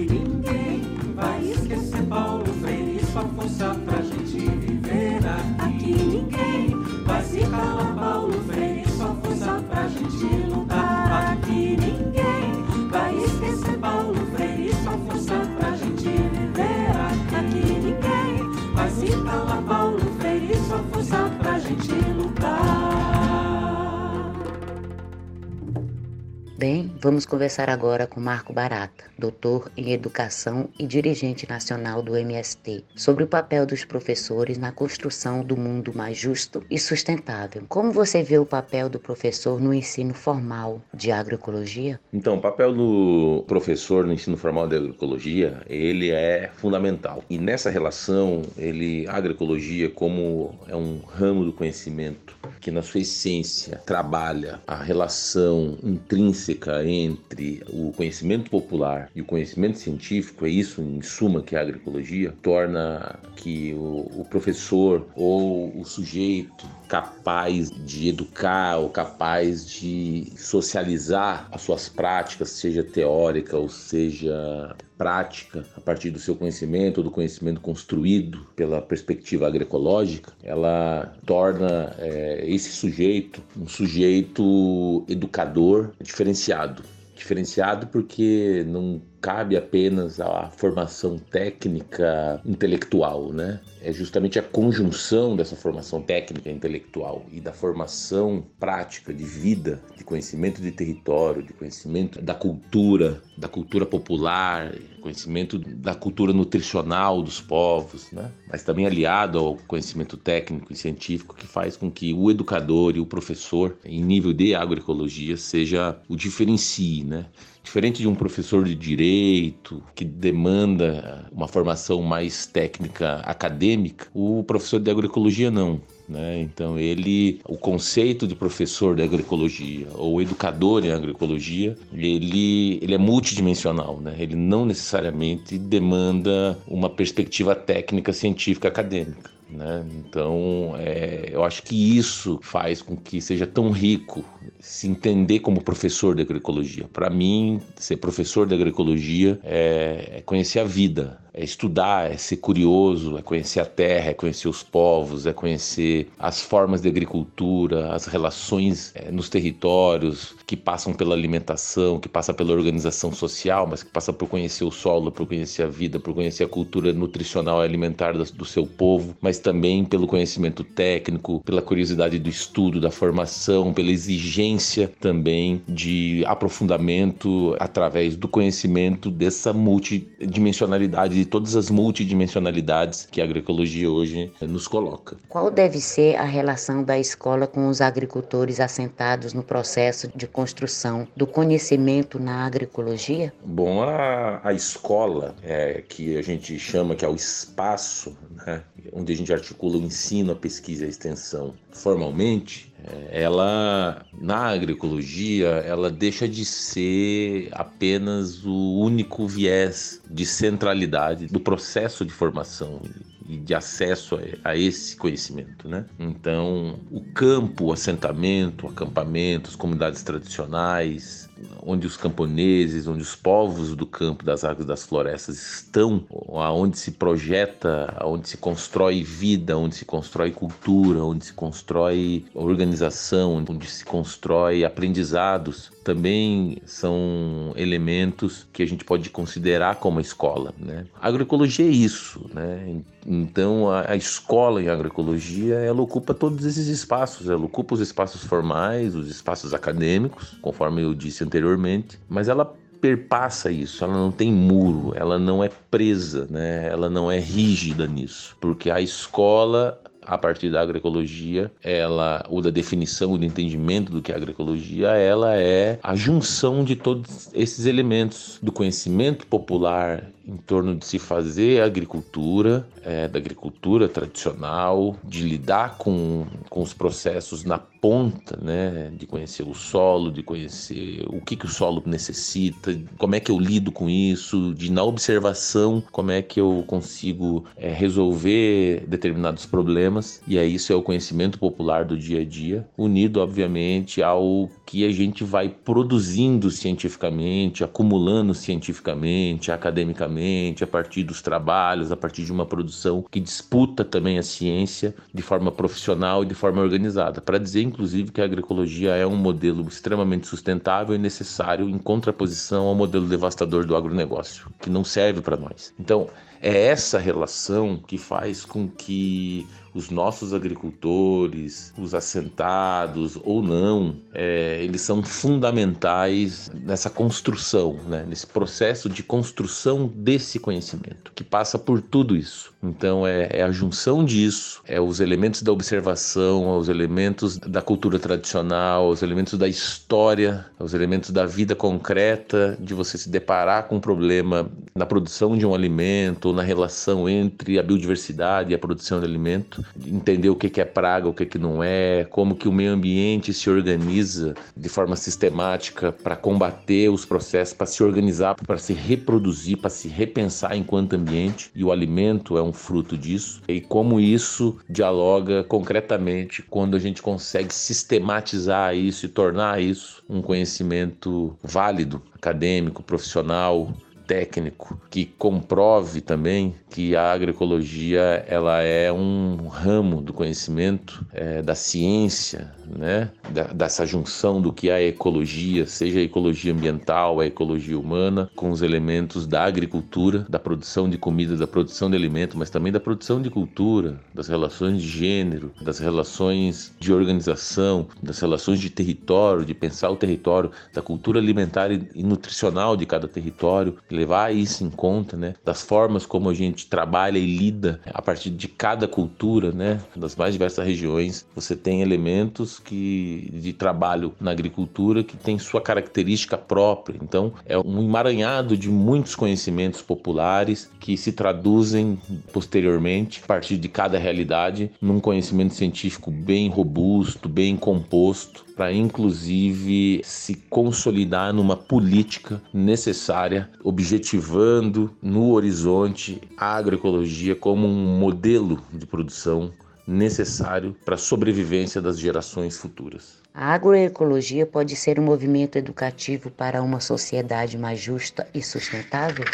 Bem, 26.59 26.91
vamos 27.01 27.25
conversar 27.25 27.71
agora 27.71 28.05
com 28.05 28.19
Marco 28.19 28.53
Barata, 28.53 29.05
doutor 29.17 29.71
em 29.77 29.93
educação 29.93 30.69
e 30.77 30.89
dirigente 30.89 31.49
nacional 31.49 32.03
do 32.03 32.17
MST, 32.17 32.83
sobre 32.97 33.23
o 33.23 33.29
papel 33.29 33.65
dos 33.65 33.85
professores 33.85 34.59
na 34.59 34.73
construção 34.73 35.45
do 35.45 35.57
mundo 35.57 35.93
mais 35.95 36.19
justo 36.19 36.61
e 36.69 36.77
sustentável. 36.77 37.63
Como 37.69 37.93
você 37.93 38.25
vê 38.25 38.41
o 38.41 38.45
papel 38.45 38.89
do 38.89 38.99
professor 38.99 39.61
no 39.61 39.73
ensino 39.73 40.13
formal 40.13 40.83
de 40.93 41.13
agroecologia? 41.13 42.01
Então, 42.13 42.35
o 42.35 42.41
papel 42.41 42.75
do 42.75 43.45
professor 43.47 44.05
no 44.05 44.13
ensino 44.13 44.37
formal 44.37 44.67
de 44.67 44.75
agroecologia, 44.75 45.63
ele 45.69 46.11
é 46.11 46.51
fundamental. 46.57 47.23
E 47.31 47.39
nessa 47.39 47.71
relação, 47.71 48.43
ele 48.57 49.07
a 49.07 49.15
agroecologia 49.15 49.89
como 49.91 50.59
é 50.67 50.75
um 50.75 50.99
ramo 51.07 51.45
do 51.45 51.53
conhecimento 51.53 52.37
que 52.61 52.73
na 52.73 52.83
sua 52.83 53.01
essência 53.01 53.81
trabalha 53.87 54.61
a 54.67 54.75
relação 54.75 55.79
intrínseca 55.85 56.48
entre 56.87 57.63
o 57.69 57.93
conhecimento 57.93 58.51
popular 58.51 59.11
e 59.15 59.21
o 59.21 59.25
conhecimento 59.25 59.79
científico, 59.79 60.47
é 60.47 60.49
isso 60.49 60.81
em 60.81 61.03
suma 61.03 61.43
que 61.43 61.55
é 61.55 61.59
a 61.59 61.63
agroecologia, 61.63 62.35
torna 62.43 63.19
que 63.37 63.73
o, 63.75 64.21
o 64.21 64.27
professor 64.29 65.07
ou 65.15 65.79
o 65.79 65.85
sujeito 65.85 66.67
capaz 66.89 67.71
de 67.71 68.09
educar 68.09 68.79
ou 68.79 68.89
capaz 68.89 69.69
de 69.69 70.33
socializar 70.37 71.47
as 71.53 71.61
suas 71.63 71.89
práticas, 71.89 72.51
seja 72.51 72.83
teórica 72.83 73.57
ou 73.57 73.69
seja 73.69 74.75
prática, 74.97 75.65
a 75.77 75.81
partir 75.81 76.11
do 76.11 76.19
seu 76.19 76.35
conhecimento 76.35 77.03
do 77.03 77.11
conhecimento 77.11 77.61
construído 77.61 78.47
pela 78.57 78.83
perspectiva 78.83 79.47
agroecológica, 79.47 80.33
ela 80.43 81.15
torna 81.25 81.95
é, 81.99 82.45
esse 82.49 82.71
sujeito 82.71 83.41
um 83.57 83.69
sujeito 83.69 85.05
educador 85.09 85.93
diferenciado. 86.01 86.83
Diferenciado 87.15 87.87
porque 87.89 88.65
não 88.67 89.01
cabe 89.21 89.57
apenas 89.57 90.21
a 90.21 90.51
formação 90.51 91.19
técnica 91.19 92.41
intelectual, 92.45 93.33
né? 93.33 93.61
É 93.83 93.93
justamente 93.93 94.39
a 94.39 94.43
conjunção 94.43 95.37
dessa 95.37 95.57
formação 95.57 96.01
técnica 96.01 96.51
intelectual 96.51 97.25
e 97.33 97.41
da 97.41 97.53
formação 97.53 98.45
prática 98.59 99.13
de 99.13 99.25
vida, 99.25 99.83
de 99.97 100.05
conhecimento 100.05 100.61
de 100.61 100.73
território, 100.73 101.43
de 101.43 101.53
conhecimento 101.53 102.21
da 102.21 102.35
cultura, 102.35 103.23
da 103.37 103.49
cultura 103.49 103.87
popular, 103.87 104.73
conhecimento 105.01 105.59
da 105.59 105.95
cultura 105.95 106.33
nutricional 106.33 107.23
dos 107.23 107.41
povos, 107.41 108.11
né? 108.13 108.31
Mas 108.51 108.63
também 108.63 108.87
aliado 108.87 109.39
ao 109.39 109.57
conhecimento 109.57 110.17
técnico 110.17 110.73
e 110.73 110.77
científico 110.77 111.35
que 111.35 111.47
faz 111.47 111.77
com 111.77 111.91
que 111.91 112.13
o 112.13 112.31
educador 112.31 112.97
e 112.97 113.01
o 113.01 113.07
professor 113.07 113.77
em 113.85 114.03
nível 114.03 114.33
de 114.33 114.55
agroecologia 114.55 115.37
seja 115.37 115.97
o 116.09 116.17
diferencie, 116.17 117.05
né? 117.05 117.27
Diferente 117.69 118.01
de 118.01 118.09
um 118.09 118.15
professor 118.15 118.65
de 118.65 118.75
direito 118.75 119.83
que 119.95 120.03
demanda 120.03 121.29
uma 121.31 121.47
formação 121.47 122.01
mais 122.01 122.47
técnica 122.47 123.17
acadêmica, 123.17 124.07
o 124.15 124.43
professor 124.43 124.81
de 124.81 124.91
agroecologia 124.91 125.51
não. 125.51 125.79
Né? 126.09 126.41
Então 126.41 126.79
ele, 126.79 127.43
o 127.47 127.59
conceito 127.59 128.27
de 128.27 128.35
professor 128.35 128.97
de 128.97 129.03
agroecologia 129.03 129.87
ou 129.97 130.23
educador 130.23 130.83
em 130.83 130.93
agroecologia, 130.93 131.77
ele, 131.93 132.79
ele 132.81 132.95
é 132.95 132.99
multidimensional, 132.99 134.01
né? 134.01 134.17
Ele 134.19 134.35
não 134.35 134.65
necessariamente 134.65 135.59
demanda 135.59 136.59
uma 136.67 136.89
perspectiva 136.89 137.55
técnica, 137.55 138.15
científica, 138.15 138.69
acadêmica. 138.69 139.38
Né? 139.51 139.85
Então, 139.97 140.75
é, 140.79 141.31
eu 141.33 141.43
acho 141.43 141.63
que 141.63 141.97
isso 141.97 142.39
faz 142.43 142.83
com 142.83 142.97
que 142.97 143.21
seja 143.21 143.47
tão 143.47 143.71
rico 143.71 144.25
se 144.61 144.89
entender 144.89 145.41
como 145.41 145.63
professor 145.63 146.15
de 146.15 146.23
agroecologia. 146.23 146.87
Para 146.93 147.09
mim, 147.09 147.61
ser 147.77 147.97
professor 147.97 148.47
de 148.47 148.55
agroecologia 148.55 149.41
é, 149.43 150.17
é 150.17 150.21
conhecer 150.21 150.59
a 150.59 150.65
vida, 150.65 151.19
é 151.39 151.45
estudar, 151.45 152.11
é 152.11 152.17
ser 152.17 152.39
curioso, 152.39 153.17
é 153.17 153.23
conhecer 153.23 153.61
a 153.61 153.65
terra, 153.65 154.11
é 154.11 154.15
conhecer 154.15 154.49
os 154.49 154.65
povos, 154.65 155.25
é 155.25 155.33
conhecer 155.33 156.09
as 156.19 156.41
formas 156.41 156.81
de 156.83 156.89
agricultura, 156.89 157.93
as 157.93 158.07
relações 158.07 158.91
é, 158.97 159.13
nos 159.13 159.29
territórios 159.29 160.35
que 160.45 160.57
passam 160.57 160.93
pela 160.93 161.15
alimentação, 161.15 162.01
que 162.01 162.09
passa 162.09 162.35
pela 162.35 162.53
organização 162.53 163.13
social, 163.13 163.69
mas 163.69 163.85
que 163.85 163.91
passa 163.91 164.13
por 164.13 164.29
conhecer 164.29 164.65
o 164.65 164.73
solo, 164.73 165.13
por 165.13 165.29
conhecer 165.29 165.63
a 165.63 165.69
vida, 165.69 166.01
por 166.01 166.13
conhecer 166.13 166.43
a 166.43 166.49
cultura 166.49 166.93
nutricional 166.93 167.63
e 167.63 167.65
alimentar 167.65 168.13
do, 168.13 168.25
do 168.25 168.45
seu 168.45 168.67
povo, 168.67 169.17
mas 169.21 169.39
também 169.39 169.85
pelo 169.85 170.09
conhecimento 170.09 170.65
técnico, 170.65 171.41
pela 171.45 171.63
curiosidade 171.63 172.19
do 172.19 172.29
estudo, 172.29 172.81
da 172.81 172.91
formação, 172.91 173.73
pela 173.73 173.93
exigência 173.93 174.91
também 175.01 175.63
de 175.69 176.25
aprofundamento 176.27 177.55
através 177.61 178.17
do 178.17 178.27
conhecimento 178.27 179.09
dessa 179.09 179.53
multidimensionalidade 179.53 181.15
de 181.15 181.28
todas 181.29 181.55
as 181.55 181.71
multidimensionalidades 181.71 183.07
que 183.11 183.21
a 183.21 183.25
agroecologia 183.25 183.91
hoje 183.91 184.33
nos 184.41 184.67
coloca. 184.67 185.17
Qual 185.29 185.51
deve 185.51 185.81
ser 185.81 186.17
a 186.17 186.25
relação 186.25 186.83
da 186.83 186.99
escola 186.99 187.47
com 187.47 187.69
os 187.69 187.81
agricultores 187.81 188.61
assentados 188.61 189.33
no 189.33 189.43
processo 189.43 190.09
de 190.15 190.27
construção 190.27 191.07
do 191.17 191.27
conhecimento 191.27 192.19
na 192.19 192.47
agroecologia? 192.47 193.33
Bom, 193.45 193.83
a, 193.83 194.41
a 194.43 194.53
escola, 194.53 195.35
é, 195.43 195.83
que 195.87 196.17
a 196.17 196.23
gente 196.23 196.59
chama 196.59 196.95
que 196.95 197.05
é 197.05 197.09
o 197.09 197.15
espaço, 197.15 198.17
né, 198.47 198.63
onde 198.93 199.13
a 199.13 199.17
gente 199.17 199.33
articula 199.33 199.77
o 199.77 199.83
ensino, 199.83 200.33
a 200.33 200.37
pesquisa 200.37 200.85
e 200.85 200.87
a 200.87 200.91
extensão 200.91 201.55
formalmente, 201.71 202.75
ela 203.11 204.07
na 204.13 204.47
agroecologia 204.49 205.49
ela 205.49 205.91
deixa 205.91 206.29
de 206.29 206.45
ser 206.45 207.49
apenas 207.53 208.45
o 208.45 208.79
único 208.79 209.27
viés 209.27 210.01
de 210.09 210.25
centralidade 210.25 211.27
do 211.27 211.41
processo 211.41 212.05
de 212.05 212.13
formação 212.13 212.81
e 213.29 213.37
de 213.37 213.55
acesso 213.55 214.19
a, 214.43 214.57
esse 214.57 214.97
conhecimento, 214.97 215.69
né? 215.69 215.87
Então, 215.99 216.81
o 216.91 217.03
campo, 217.13 217.67
o 217.67 217.73
assentamento, 217.73 218.67
o 218.67 218.71
acampamento, 218.71 219.51
as 219.51 219.57
comunidades 219.57 220.03
tradicionais, 220.03 221.28
onde 221.63 221.87
os 221.87 221.97
camponeses, 221.97 222.87
onde 222.87 223.03
os 223.03 223.15
povos 223.15 223.75
do 223.75 223.87
campo, 223.87 224.25
das 224.25 224.45
águas, 224.45 224.67
das 224.67 224.85
florestas 224.85 225.37
estão, 225.37 226.05
aonde 226.35 226.79
se 226.79 226.93
projeta, 226.93 227.95
aonde 227.97 228.29
se 228.29 228.37
constrói 228.37 229.03
vida, 229.03 229.57
onde 229.57 229.77
se 229.77 229.85
constrói 229.85 230.31
cultura, 230.31 231.03
onde 231.03 231.27
se 231.27 231.33
constrói 231.33 232.25
organização, 232.35 233.45
onde 233.49 233.67
se 233.69 233.85
constrói 233.85 234.65
aprendizados, 234.65 235.71
também 235.89 236.59
são 236.67 237.55
elementos 237.57 238.47
que 238.53 238.63
a 238.63 238.67
gente 238.67 238.85
pode 238.85 239.09
considerar 239.09 239.77
como 239.77 240.01
escola, 240.01 240.53
né? 240.59 240.85
A 241.01 241.09
agroecologia 241.09 241.65
é 241.65 241.71
isso, 241.71 242.29
né? 242.35 242.83
Então 243.07 243.71
a, 243.71 243.93
a 243.93 243.97
escola 243.97 244.63
em 244.63 244.69
agroecologia 244.69 245.55
ela 245.55 245.81
ocupa 245.81 246.13
todos 246.13 246.45
esses 246.45 246.67
espaços, 246.67 247.31
ela 247.31 247.43
ocupa 247.43 247.75
os 247.75 247.81
espaços 247.81 248.23
formais, 248.23 248.95
os 248.95 249.09
espaços 249.09 249.55
acadêmicos, 249.55 250.37
conforme 250.43 250.83
eu 250.83 250.93
disse 250.93 251.25
anteriormente, 251.29 251.99
mas 252.09 252.29
ela 252.29 252.45
perpassa 252.81 253.51
isso, 253.51 253.85
ela 253.85 253.95
não 253.95 254.11
tem 254.11 254.33
muro, 254.33 254.93
ela 254.97 255.19
não 255.19 255.43
é 255.43 255.51
presa, 255.71 256.27
né? 256.31 256.69
ela 256.69 256.89
não 256.89 257.11
é 257.11 257.19
rígida 257.19 257.87
nisso, 257.87 258.37
porque 258.41 258.71
a 258.71 258.81
escola 258.81 259.81
a 260.09 260.17
partir 260.17 260.51
da 260.51 260.63
agroecologia, 260.63 261.53
ela, 261.63 262.25
ou 262.31 262.41
da 262.41 262.49
definição, 262.49 263.19
do 263.19 263.27
entendimento 263.27 263.93
do 263.93 264.01
que 264.01 264.11
é 264.11 264.17
agroecologia, 264.17 264.89
ela 264.89 265.37
é 265.37 265.79
a 265.83 265.95
junção 265.95 266.65
de 266.65 266.75
todos 266.75 267.29
esses 267.35 267.67
elementos 267.67 268.39
do 268.43 268.51
conhecimento 268.51 269.27
popular 269.27 270.03
em 270.29 270.37
torno 270.37 270.77
de 270.77 270.85
se 270.85 270.99
fazer 270.99 271.63
agricultura, 271.63 272.69
é, 272.85 273.09
da 273.09 273.19
agricultura 273.19 273.89
tradicional, 273.89 274.95
de 275.03 275.23
lidar 275.23 275.79
com, 275.79 276.27
com 276.51 276.63
os 276.63 276.75
processos 276.75 277.45
na 277.45 277.59
ponta, 277.59 278.39
né, 278.43 278.91
de 278.97 279.07
conhecer 279.07 279.45
o 279.45 279.55
solo, 279.55 280.13
de 280.13 280.23
conhecer 280.23 281.05
o 281.09 281.21
que, 281.21 281.37
que 281.37 281.47
o 281.47 281.49
solo 281.49 281.83
necessita, 281.87 282.79
como 282.99 283.15
é 283.15 283.21
que 283.21 283.31
eu 283.31 283.39
lido 283.39 283.73
com 283.73 283.89
isso, 283.89 284.53
de 284.55 284.71
na 284.71 284.83
observação 284.83 285.83
como 285.93 286.11
é 286.11 286.21
que 286.21 286.41
eu 286.41 286.65
consigo 286.67 287.45
é, 287.57 287.73
resolver 287.73 288.85
determinados 288.87 289.47
problemas. 289.47 290.21
E 290.27 290.39
aí 290.39 290.55
isso 290.55 290.73
é 290.73 290.77
o 290.77 290.83
conhecimento 290.83 291.39
popular 291.39 291.85
do 291.85 291.97
dia 291.97 292.21
a 292.21 292.25
dia, 292.25 292.69
unido 292.77 293.21
obviamente 293.21 294.03
ao 294.03 294.51
que 294.69 294.85
a 294.85 294.93
gente 294.93 295.25
vai 295.25 295.49
produzindo 295.49 296.51
cientificamente, 296.51 297.65
acumulando 297.65 298.35
cientificamente, 298.35 299.51
academicamente, 299.51 300.63
a 300.63 300.67
partir 300.67 301.05
dos 301.05 301.23
trabalhos, 301.23 301.91
a 301.91 301.97
partir 301.97 302.23
de 302.23 302.31
uma 302.31 302.45
produção 302.45 303.03
que 303.11 303.19
disputa 303.19 303.83
também 303.83 304.19
a 304.19 304.23
ciência 304.23 304.95
de 305.15 305.23
forma 305.23 305.51
profissional 305.51 306.23
e 306.23 306.27
de 306.27 306.35
forma 306.35 306.61
organizada, 306.61 307.19
para 307.23 307.39
dizer 307.39 307.63
inclusive 307.63 308.13
que 308.13 308.21
a 308.21 308.25
agroecologia 308.25 308.91
é 308.91 309.07
um 309.07 309.17
modelo 309.17 309.67
extremamente 309.67 310.27
sustentável 310.27 310.95
e 310.95 310.99
necessário 310.99 311.67
em 311.67 311.79
contraposição 311.79 312.67
ao 312.67 312.75
modelo 312.75 313.07
devastador 313.07 313.65
do 313.65 313.75
agronegócio, 313.75 314.53
que 314.61 314.69
não 314.69 314.85
serve 314.85 315.23
para 315.23 315.39
nós. 315.39 315.73
Então, 315.81 316.11
é 316.41 316.67
essa 316.67 316.99
relação 316.99 317.83
que 317.87 317.99
faz 317.99 318.45
com 318.45 318.69
que 318.69 319.47
os 319.75 319.91
nossos 319.91 320.35
agricultores, 320.35 321.73
os 321.79 321.95
assentados 321.95 323.19
ou 323.23 323.43
não, 323.43 323.97
é, 324.13 324.63
eles 324.63 324.81
são 324.81 325.03
fundamentais 325.03 326.51
nessa 326.53 326.91
construção, 326.91 327.79
né? 327.87 328.05
nesse 328.09 328.27
processo 328.27 328.89
de 328.89 329.03
construção 329.03 329.87
desse 329.87 330.39
conhecimento, 330.39 331.13
que 331.15 331.23
passa 331.23 331.59
por 331.59 331.81
tudo 331.81 332.17
isso. 332.17 332.53
Então 332.63 333.07
é, 333.07 333.29
é, 333.31 333.43
a 333.43 333.53
junção 333.53 334.05
disso, 334.05 334.63
é 334.67 334.81
os 334.81 334.99
elementos 334.99 335.43
da 335.43 335.53
observação, 335.53 336.59
os 336.59 336.69
elementos 336.69 337.39
da 337.39 337.63
cultura 337.63 337.99
tradicional, 337.99 338.89
os 338.89 339.03
elementos 339.03 339.39
da 339.39 339.47
história, 339.47 340.45
os 340.59 340.75
elementos 340.75 341.11
da 341.11 341.25
vida 341.25 341.55
concreta, 341.55 342.59
de 342.61 342.75
você 342.75 342.99
se 342.99 343.09
deparar 343.09 343.69
com 343.69 343.77
um 343.77 343.81
problema 343.81 344.51
na 344.75 344.85
produção 344.85 345.39
de 345.39 345.47
um 345.47 345.55
alimento, 345.55 346.28
na 346.33 346.43
relação 346.43 347.09
entre 347.09 347.59
a 347.59 347.63
biodiversidade 347.63 348.53
e 348.53 348.55
a 348.55 348.59
produção 348.59 349.01
de 349.01 349.07
alimento, 349.07 349.65
entender 349.87 350.31
o 350.31 350.37
que 350.37 350.61
é 350.61 350.65
praga, 350.65 351.09
o 351.09 351.15
que 351.15 351.39
não 351.39 351.63
é, 351.63 352.05
como 352.05 352.35
que 352.35 352.49
o 352.49 352.53
meio 352.53 352.73
ambiente 352.73 353.33
se 353.33 353.51
organiza 353.51 354.35
de 354.57 354.69
forma 354.69 354.97
sistemática 354.97 355.93
para 355.93 356.17
combater 356.17 356.91
os 356.91 357.05
processos, 357.05 357.55
para 357.55 357.67
se 357.67 357.83
organizar, 357.83 358.35
para 358.35 358.59
se 358.59 358.73
reproduzir, 358.73 359.59
para 359.59 359.71
se 359.71 359.89
repensar 359.89 360.57
enquanto 360.57 360.95
ambiente, 360.95 361.51
e 361.55 361.65
o 361.65 361.73
alimento 361.73 362.37
é 362.37 362.43
um 362.43 362.53
fruto 362.53 362.97
disso 362.97 363.43
e 363.49 363.61
como 363.61 364.01
isso 364.01 364.59
dialoga 364.69 365.45
concretamente 365.45 366.43
quando 366.43 366.77
a 366.77 366.81
gente 366.81 367.03
consegue 367.03 367.55
sistematizar 367.55 368.75
isso 368.75 369.07
e 369.07 369.09
tornar 369.09 369.61
isso 369.61 370.03
um 370.09 370.23
conhecimento 370.23 371.37
válido, 371.43 372.03
acadêmico, 372.15 372.83
profissional, 372.83 373.73
técnico 374.09 374.81
que 374.91 375.05
comprove 375.05 376.01
também 376.01 376.55
que 376.71 376.97
a 376.97 377.13
agroecologia 377.13 378.25
ela 378.27 378.63
é 378.63 378.91
um 378.91 379.49
ramo 379.49 380.01
do 380.01 380.15
conhecimento 380.15 381.07
é, 381.13 381.43
da 381.43 381.55
ciência, 381.55 382.51
né? 382.67 383.11
Da, 383.31 383.45
dessa 383.45 383.85
junção 383.85 384.41
do 384.41 384.53
que 384.53 384.71
é 384.71 384.75
a 384.75 384.83
ecologia, 384.83 385.67
seja 385.67 385.99
a 385.99 386.03
ecologia 386.03 386.53
ambiental, 386.53 387.21
a 387.21 387.27
ecologia 387.27 387.79
humana, 387.79 388.31
com 388.35 388.51
os 388.51 388.63
elementos 388.63 389.27
da 389.27 389.45
agricultura, 389.45 390.27
da 390.29 390.39
produção 390.39 390.89
de 390.89 390.97
comida, 390.97 391.37
da 391.37 391.47
produção 391.47 391.91
de 391.91 391.97
alimento, 391.97 392.39
mas 392.39 392.49
também 392.49 392.73
da 392.73 392.81
produção 392.81 393.21
de 393.21 393.29
cultura, 393.29 394.01
das 394.15 394.29
relações 394.29 394.81
de 394.81 394.89
gênero, 394.89 395.53
das 395.61 395.79
relações 395.79 396.75
de 396.81 396.93
organização, 396.93 397.87
das 398.03 398.19
relações 398.21 398.59
de 398.59 398.71
território, 398.71 399.45
de 399.45 399.55
pensar 399.55 399.91
o 399.91 399.97
território, 399.97 400.51
da 400.73 400.81
cultura 400.81 401.19
alimentar 401.19 401.71
e 401.71 402.03
nutricional 402.03 402.77
de 402.77 402.87
cada 402.87 403.07
território, 403.07 403.77
levar 403.99 404.35
isso 404.35 404.65
em 404.65 404.71
conta, 404.71 405.17
né? 405.17 405.35
Das 405.45 405.63
formas 405.63 406.07
como 406.07 406.31
a 406.31 406.35
gente 406.35 406.67
trabalha 406.67 407.19
e 407.19 407.27
lida 407.27 407.81
a 407.93 408.01
partir 408.01 408.31
de 408.31 408.49
cada 408.49 408.87
cultura, 408.87 409.53
né? 409.53 409.81
Das 409.95 410.17
mais 410.17 410.33
diversas 410.33 410.65
regiões, 410.67 411.27
você 411.35 411.57
tem 411.57 411.83
elementos 411.83 412.59
que 412.59 413.31
de 413.33 413.53
trabalho 413.53 414.15
na 414.21 414.31
agricultura 414.31 415.03
que 415.03 415.17
tem 415.17 415.39
sua 415.39 415.61
característica 415.61 416.37
própria. 416.37 416.99
Então, 417.03 417.33
é 417.45 417.59
um 417.59 417.83
emaranhado 417.83 418.57
de 418.57 418.69
muitos 418.69 419.15
conhecimentos 419.15 419.83
populares 419.83 420.71
que 420.79 420.97
se 420.97 421.13
traduzem 421.13 421.99
posteriormente 422.33 423.21
a 423.25 423.27
partir 423.27 423.57
de 423.57 423.69
cada 423.69 423.99
realidade 423.99 424.71
num 424.81 425.01
conhecimento 425.01 425.55
científico 425.55 426.11
bem 426.11 426.49
robusto, 426.49 427.29
bem 427.29 427.57
composto 427.57 428.48
para 428.59 428.73
inclusive 428.73 430.03
se 430.03 430.35
consolidar 430.35 431.33
numa 431.33 431.57
política 431.57 432.43
necessária, 432.53 433.49
objetivando 433.63 434.91
no 435.01 435.31
horizonte 435.31 436.21
a 436.37 436.57
agroecologia 436.57 437.37
como 437.37 437.69
um 437.69 437.99
modelo 438.01 438.61
de 438.73 438.85
produção 438.85 439.53
necessário 439.87 440.75
para 440.85 440.97
a 440.97 440.99
sobrevivência 440.99 441.81
das 441.81 442.01
gerações 442.01 442.57
futuras. 442.57 443.23
A 443.33 443.55
agroecologia 443.55 444.45
pode 444.45 444.75
ser 444.75 444.99
um 444.99 445.05
movimento 445.05 445.57
educativo 445.57 446.29
para 446.29 446.61
uma 446.61 446.81
sociedade 446.81 447.57
mais 447.57 447.79
justa 447.79 448.27
e 448.35 448.43
sustentável? 448.43 449.25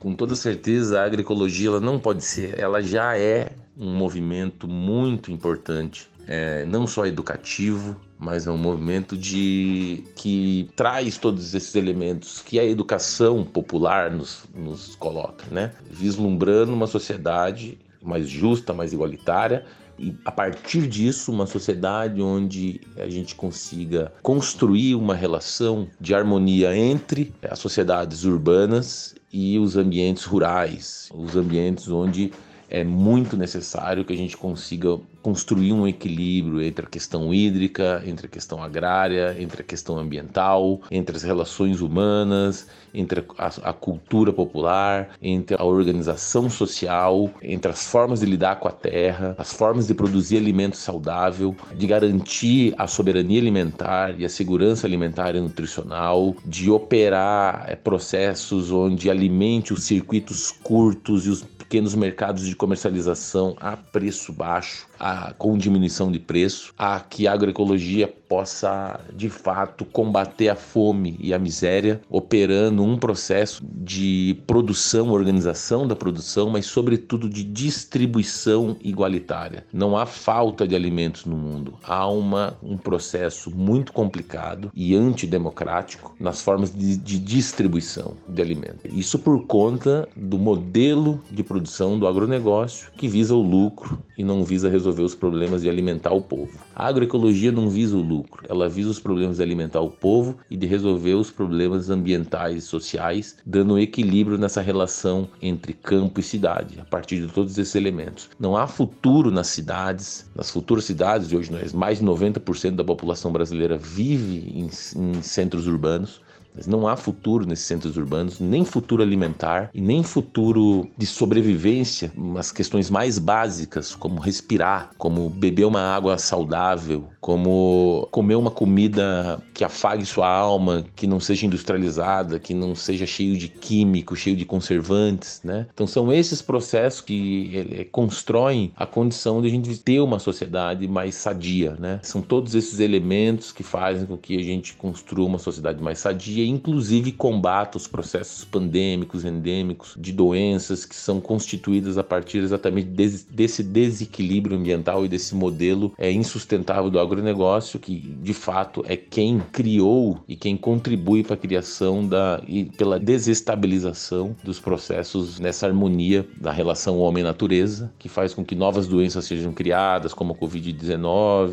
Com 0.00 0.12
toda 0.16 0.34
certeza, 0.34 1.00
a 1.00 1.04
agroecologia 1.04 1.68
ela 1.68 1.80
não 1.80 2.00
pode 2.00 2.24
ser, 2.24 2.58
ela 2.58 2.82
já 2.82 3.16
é 3.16 3.52
um 3.78 3.94
movimento 3.94 4.66
muito 4.66 5.30
importante, 5.30 6.10
é, 6.26 6.64
não 6.64 6.86
só 6.86 7.06
educativo, 7.06 7.96
mas 8.18 8.46
é 8.46 8.50
um 8.50 8.58
movimento 8.58 9.16
de 9.16 10.04
que 10.14 10.70
traz 10.76 11.18
todos 11.18 11.54
esses 11.54 11.74
elementos 11.74 12.40
que 12.40 12.58
a 12.58 12.64
educação 12.64 13.44
popular 13.44 14.10
nos, 14.10 14.44
nos 14.54 14.94
coloca, 14.96 15.44
né? 15.50 15.72
Vislumbrando 15.90 16.72
uma 16.72 16.86
sociedade 16.86 17.78
mais 18.02 18.28
justa, 18.28 18.72
mais 18.72 18.92
igualitária, 18.92 19.64
e 19.98 20.14
a 20.24 20.32
partir 20.32 20.86
disso 20.86 21.30
uma 21.30 21.46
sociedade 21.46 22.20
onde 22.20 22.80
a 22.96 23.08
gente 23.08 23.34
consiga 23.34 24.12
construir 24.22 24.94
uma 24.94 25.14
relação 25.14 25.88
de 26.00 26.14
harmonia 26.14 26.76
entre 26.76 27.32
as 27.42 27.58
sociedades 27.58 28.24
urbanas 28.24 29.14
e 29.32 29.58
os 29.58 29.76
ambientes 29.76 30.24
rurais, 30.24 31.08
os 31.14 31.36
ambientes 31.36 31.88
onde 31.88 32.32
é 32.72 32.82
muito 32.82 33.36
necessário 33.36 34.02
que 34.02 34.14
a 34.14 34.16
gente 34.16 34.34
consiga 34.34 34.98
construir 35.20 35.74
um 35.74 35.86
equilíbrio 35.86 36.62
entre 36.62 36.86
a 36.86 36.88
questão 36.88 37.32
hídrica, 37.32 38.02
entre 38.06 38.26
a 38.26 38.28
questão 38.30 38.62
agrária, 38.62 39.36
entre 39.38 39.60
a 39.60 39.64
questão 39.64 39.98
ambiental, 39.98 40.80
entre 40.90 41.14
as 41.14 41.22
relações 41.22 41.82
humanas, 41.82 42.66
entre 42.94 43.22
a, 43.36 43.46
a, 43.62 43.72
cultura 43.74 44.32
popular, 44.32 45.10
entre 45.20 45.54
a 45.60 45.64
organização 45.64 46.48
social, 46.48 47.30
entre 47.42 47.70
as 47.70 47.86
formas 47.86 48.20
de 48.20 48.26
lidar 48.26 48.58
com 48.58 48.68
a 48.68 48.72
terra, 48.72 49.34
as 49.36 49.52
formas 49.52 49.86
de 49.86 49.92
produzir 49.92 50.38
alimento 50.38 50.78
saudável, 50.78 51.54
de 51.76 51.86
garantir 51.86 52.74
a 52.78 52.86
soberania 52.86 53.38
alimentar 53.38 54.18
e 54.18 54.24
a 54.24 54.30
segurança 54.30 54.86
alimentar 54.86 55.36
e 55.36 55.40
nutricional, 55.40 56.34
de 56.44 56.70
operar 56.70 57.66
é, 57.68 57.76
processos 57.76 58.72
onde 58.72 59.10
alimente 59.10 59.74
os 59.74 59.84
circuitos 59.84 60.50
curtos 60.50 61.26
e 61.26 61.28
os 61.28 61.42
pequenos 61.72 61.94
mercados 61.94 62.44
de 62.44 62.54
comercialização 62.54 63.56
a 63.58 63.78
preço 63.78 64.30
baixo, 64.30 64.86
a, 65.02 65.34
com 65.36 65.58
diminuição 65.58 66.12
de 66.12 66.20
preço, 66.20 66.72
a 66.78 67.00
que 67.00 67.26
a 67.26 67.32
agroecologia 67.32 68.06
possa 68.06 69.00
de 69.14 69.28
fato 69.28 69.84
combater 69.84 70.48
a 70.48 70.54
fome 70.54 71.18
e 71.20 71.34
a 71.34 71.38
miséria, 71.38 72.00
operando 72.08 72.82
um 72.82 72.96
processo 72.96 73.62
de 73.62 74.40
produção, 74.46 75.10
organização 75.10 75.86
da 75.86 75.96
produção, 75.96 76.48
mas 76.48 76.66
sobretudo 76.66 77.28
de 77.28 77.42
distribuição 77.42 78.76
igualitária. 78.80 79.66
Não 79.72 79.98
há 79.98 80.06
falta 80.06 80.66
de 80.66 80.76
alimentos 80.76 81.26
no 81.26 81.36
mundo, 81.36 81.74
há 81.82 82.08
uma, 82.08 82.56
um 82.62 82.78
processo 82.78 83.50
muito 83.50 83.92
complicado 83.92 84.70
e 84.74 84.94
antidemocrático 84.94 86.14
nas 86.18 86.40
formas 86.40 86.72
de, 86.72 86.96
de 86.96 87.18
distribuição 87.18 88.14
de 88.28 88.40
alimentos. 88.40 88.90
Isso 88.92 89.18
por 89.18 89.46
conta 89.46 90.08
do 90.16 90.38
modelo 90.38 91.20
de 91.30 91.42
produção 91.42 91.98
do 91.98 92.06
agronegócio 92.06 92.90
que 92.96 93.08
visa 93.08 93.34
o 93.34 93.42
lucro 93.42 93.98
e 94.16 94.22
não 94.22 94.44
visa 94.44 94.70
resolver 94.70 94.91
os 95.00 95.14
problemas 95.14 95.62
de 95.62 95.70
alimentar 95.70 96.12
o 96.12 96.20
povo. 96.20 96.58
A 96.76 96.86
agroecologia 96.86 97.50
não 97.50 97.70
visa 97.70 97.96
o 97.96 98.02
lucro, 98.02 98.44
ela 98.48 98.68
visa 98.68 98.90
os 98.90 99.00
problemas 99.00 99.38
de 99.38 99.42
alimentar 99.42 99.80
o 99.80 99.90
povo 99.90 100.36
e 100.50 100.56
de 100.56 100.66
resolver 100.66 101.14
os 101.14 101.30
problemas 101.30 101.88
ambientais 101.88 102.64
e 102.64 102.66
sociais, 102.66 103.36
dando 103.46 103.74
um 103.74 103.78
equilíbrio 103.78 104.36
nessa 104.36 104.60
relação 104.60 105.28
entre 105.40 105.72
campo 105.72 106.20
e 106.20 106.22
cidade, 106.22 106.78
a 106.80 106.84
partir 106.84 107.20
de 107.20 107.32
todos 107.32 107.56
esses 107.56 107.74
elementos. 107.74 108.28
Não 108.38 108.56
há 108.56 108.66
futuro 108.66 109.30
nas 109.30 109.46
cidades, 109.46 110.30
nas 110.34 110.50
futuras 110.50 110.84
cidades, 110.84 111.32
hoje 111.32 111.50
nós, 111.50 111.72
mais 111.72 111.98
de 111.98 112.04
90% 112.04 112.76
da 112.76 112.84
população 112.84 113.32
brasileira 113.32 113.76
vive 113.76 114.52
em, 114.54 114.70
em 114.96 115.22
centros 115.22 115.66
urbanos. 115.66 116.20
Mas 116.54 116.66
não 116.66 116.86
há 116.86 116.96
futuro 116.96 117.46
nesses 117.46 117.66
centros 117.66 117.96
urbanos, 117.96 118.40
nem 118.40 118.64
futuro 118.64 119.02
alimentar 119.02 119.70
e 119.72 119.80
nem 119.80 120.02
futuro 120.02 120.88
de 120.96 121.06
sobrevivência, 121.06 122.12
umas 122.16 122.52
questões 122.52 122.90
mais 122.90 123.18
básicas, 123.18 123.94
como 123.94 124.20
respirar, 124.20 124.90
como 124.98 125.28
beber 125.30 125.64
uma 125.64 125.80
água 125.80 126.18
saudável, 126.18 127.08
como 127.20 128.08
comer 128.10 128.34
uma 128.34 128.50
comida 128.50 129.42
que 129.54 129.64
afague 129.64 130.04
sua 130.04 130.28
alma, 130.28 130.84
que 130.94 131.06
não 131.06 131.20
seja 131.20 131.46
industrializada, 131.46 132.38
que 132.38 132.52
não 132.52 132.74
seja 132.74 133.06
cheio 133.06 133.36
de 133.36 133.48
químicos, 133.48 134.18
cheio 134.18 134.36
de 134.36 134.44
conservantes, 134.44 135.40
né? 135.44 135.66
Então 135.72 135.86
são 135.86 136.12
esses 136.12 136.42
processos 136.42 137.00
que 137.00 137.88
constroem 137.92 138.72
a 138.76 138.86
condição 138.86 139.40
de 139.40 139.48
a 139.48 139.50
gente 139.50 139.76
ter 139.78 140.00
uma 140.00 140.18
sociedade 140.18 140.86
mais 140.88 141.14
sadia, 141.14 141.76
né? 141.78 142.00
São 142.02 142.20
todos 142.20 142.54
esses 142.54 142.80
elementos 142.80 143.52
que 143.52 143.62
fazem 143.62 144.06
com 144.06 144.16
que 144.16 144.36
a 144.36 144.42
gente 144.42 144.74
construa 144.74 145.26
uma 145.26 145.38
sociedade 145.38 145.82
mais 145.82 145.98
sadia 145.98 146.41
inclusive 146.44 147.12
combata 147.12 147.76
os 147.76 147.86
processos 147.86 148.44
pandêmicos, 148.44 149.24
endêmicos, 149.24 149.94
de 149.98 150.12
doenças 150.12 150.84
que 150.84 150.94
são 150.94 151.20
constituídas 151.20 151.98
a 151.98 152.04
partir 152.04 152.38
exatamente 152.38 152.88
desse 153.30 153.62
desequilíbrio 153.62 154.56
ambiental 154.56 155.04
e 155.04 155.08
desse 155.08 155.34
modelo 155.34 155.92
é, 155.98 156.10
insustentável 156.10 156.90
do 156.90 156.98
agronegócio, 156.98 157.78
que 157.78 157.94
de 157.98 158.34
fato 158.34 158.84
é 158.86 158.96
quem 158.96 159.40
criou 159.52 160.20
e 160.28 160.36
quem 160.36 160.56
contribui 160.56 161.22
para 161.22 161.34
a 161.34 161.38
criação 161.38 162.06
da, 162.06 162.42
e 162.46 162.64
pela 162.64 162.98
desestabilização 162.98 164.36
dos 164.42 164.58
processos 164.58 165.38
nessa 165.38 165.66
harmonia 165.66 166.26
da 166.40 166.52
relação 166.52 166.98
homem-natureza, 166.98 167.92
que 167.98 168.08
faz 168.08 168.34
com 168.34 168.44
que 168.44 168.54
novas 168.54 168.86
doenças 168.86 169.24
sejam 169.24 169.52
criadas, 169.52 170.14
como 170.14 170.32
a 170.32 170.36
Covid-19, 170.36 171.52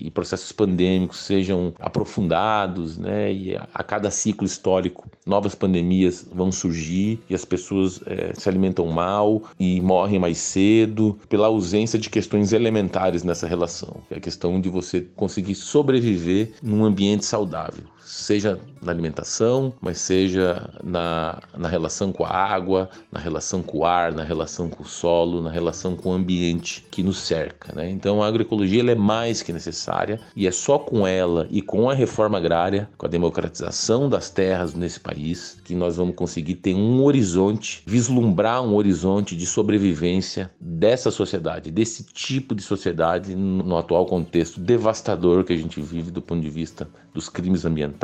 e 0.00 0.10
processos 0.10 0.52
pandêmicos 0.52 1.18
sejam 1.18 1.72
aprofundados, 1.78 2.98
né? 2.98 3.32
E 3.32 3.56
a 3.56 3.82
cada 3.82 4.10
ciclo 4.28 4.46
histórico, 4.46 5.08
novas 5.24 5.54
pandemias 5.54 6.26
vão 6.30 6.52
surgir 6.52 7.18
e 7.30 7.34
as 7.34 7.46
pessoas 7.46 8.00
é, 8.06 8.32
se 8.34 8.46
alimentam 8.48 8.86
mal 8.86 9.42
e 9.58 9.80
morrem 9.80 10.18
mais 10.18 10.36
cedo 10.36 11.18
pela 11.28 11.46
ausência 11.46 11.98
de 11.98 12.10
questões 12.10 12.52
elementares 12.52 13.24
nessa 13.24 13.46
relação, 13.46 14.02
é 14.10 14.16
a 14.16 14.20
questão 14.20 14.60
de 14.60 14.68
você 14.68 15.06
conseguir 15.16 15.54
sobreviver 15.54 16.52
num 16.62 16.84
ambiente 16.84 17.24
saudável 17.24 17.84
seja 18.08 18.58
na 18.80 18.90
alimentação, 18.90 19.74
mas 19.80 19.98
seja 19.98 20.70
na, 20.82 21.38
na 21.56 21.68
relação 21.68 22.10
com 22.10 22.24
a 22.24 22.30
água, 22.30 22.88
na 23.12 23.20
relação 23.20 23.62
com 23.62 23.78
o 23.78 23.84
ar, 23.84 24.12
na 24.12 24.24
relação 24.24 24.70
com 24.70 24.82
o 24.82 24.86
solo, 24.86 25.42
na 25.42 25.50
relação 25.50 25.94
com 25.94 26.10
o 26.10 26.12
ambiente 26.12 26.86
que 26.90 27.02
nos 27.02 27.18
cerca. 27.18 27.74
Né? 27.74 27.90
Então 27.90 28.22
a 28.22 28.26
agroecologia 28.26 28.78
é 28.90 28.94
mais 28.94 29.42
que 29.42 29.52
necessária 29.52 30.20
e 30.34 30.46
é 30.46 30.50
só 30.50 30.78
com 30.78 31.06
ela 31.06 31.46
e 31.50 31.60
com 31.60 31.90
a 31.90 31.94
reforma 31.94 32.38
agrária, 32.38 32.88
com 32.96 33.04
a 33.04 33.08
democratização 33.10 34.08
das 34.08 34.30
terras 34.30 34.74
nesse 34.74 35.00
país, 35.00 35.60
que 35.64 35.74
nós 35.74 35.96
vamos 35.96 36.14
conseguir 36.14 36.54
ter 36.54 36.74
um 36.74 37.02
horizonte, 37.02 37.82
vislumbrar 37.84 38.62
um 38.62 38.74
horizonte 38.74 39.36
de 39.36 39.44
sobrevivência 39.44 40.50
dessa 40.58 41.10
sociedade, 41.10 41.70
desse 41.70 42.04
tipo 42.04 42.54
de 42.54 42.62
sociedade 42.62 43.34
no 43.34 43.76
atual 43.76 44.06
contexto 44.06 44.60
devastador 44.60 45.44
que 45.44 45.52
a 45.52 45.56
gente 45.56 45.80
vive 45.80 46.10
do 46.10 46.22
ponto 46.22 46.40
de 46.40 46.48
vista 46.48 46.88
dos 47.12 47.28
crimes 47.28 47.64
ambientais 47.64 47.97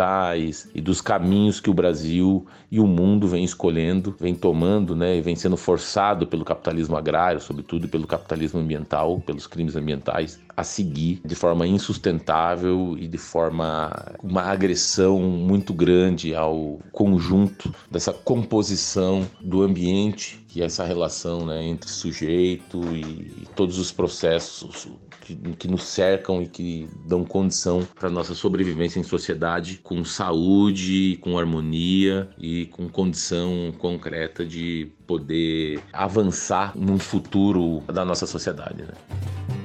e 0.75 0.81
dos 0.81 1.01
caminhos 1.01 1.61
que 1.61 1.71
o 1.71 1.75
Brasil 1.75 2.47
e 2.71 2.81
o 2.81 2.87
mundo 2.87 3.29
vem 3.29 3.45
escolhendo, 3.45 4.15
vem 4.19 4.35
tomando, 4.35 4.97
né, 4.97 5.17
e 5.17 5.21
vem 5.21 5.37
sendo 5.37 5.57
forçado 5.57 6.27
pelo 6.27 6.45
capitalismo 6.45 6.97
agrário, 6.97 7.41
sobretudo 7.41 7.89
pelo 7.89 8.07
capitalismo 8.07 8.61
ambiental, 8.61 9.21
pelos 9.21 9.47
crimes 9.47 9.77
ambientais, 9.77 10.41
a 10.57 10.65
seguir 10.65 11.21
de 11.25 11.35
forma 11.35 11.67
insustentável 11.67 12.97
e 12.99 13.07
de 13.07 13.19
forma 13.19 13.91
uma 14.23 14.43
agressão 14.43 15.21
muito 15.21 15.73
grande 15.73 16.35
ao 16.35 16.81
conjunto 16.91 17.75
dessa 17.91 18.13
composição 18.13 19.27
do 19.41 19.63
ambiente 19.63 20.45
que 20.55 20.63
é 20.63 20.67
essa 20.67 20.85
relação 20.85 21.45
né, 21.45 21.65
entre 21.65 21.91
sujeito 21.91 22.81
e, 22.95 23.01
e 23.43 23.49
todos 23.57 23.77
os 23.77 23.91
processos 23.91 24.87
que, 25.25 25.35
que, 25.35 25.69
nos 25.69 25.85
cercam 25.85 26.43
e 26.43 26.47
que 26.47 26.89
dão 27.07 27.25
condição 27.25 27.87
para 27.99 28.11
nossa 28.11 28.35
sobrevivência 28.35 29.01
em 29.01 29.03
sociedade 29.03 29.81
com 29.83 30.05
saúde, 30.05 31.19
com 31.21 31.39
harmonia 31.39 32.29
e 32.39 32.67
com 32.67 32.89
condição 32.89 33.73
concreta 33.79 34.45
de 34.45 34.93
poder 35.07 35.81
avançar 35.93 36.77
num 36.77 36.99
futuro 36.99 37.83
da 37.93 38.05
nossa 38.05 38.27
sociedade. 38.27 38.83
Né? 38.83 39.64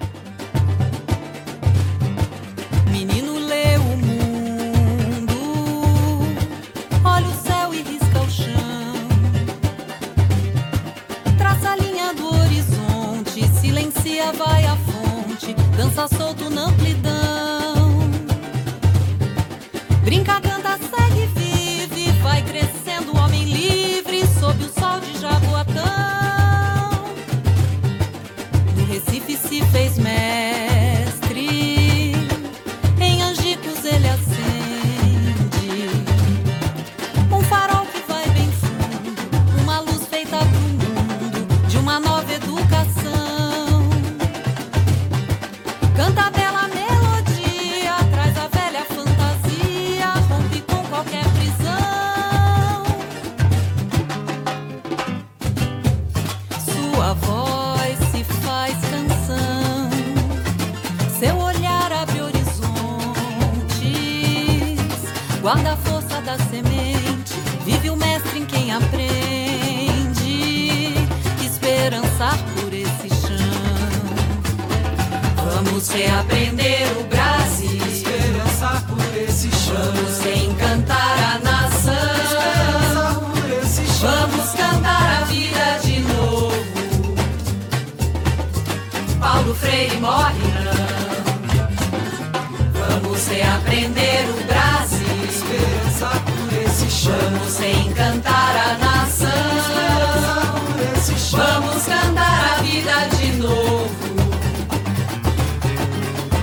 Vamos 93.50 93.64
reaprender 93.66 94.30
o 94.30 94.44
Brasil. 94.46 95.26
Esperança 95.28 96.10
por 96.24 96.54
esse 96.62 96.90
chão. 96.92 97.18
Vamos 97.20 97.58
reencantar 97.58 98.56
a 98.56 98.78
nação. 98.78 99.28
Esperança 99.58 100.52
por 100.52 100.80
esse 100.94 101.16
chão. 101.18 101.40
Vamos 101.40 101.84
cantar 101.86 102.58
a 102.58 102.62
vida 102.62 103.08
de 103.18 103.32
novo. 103.38 103.90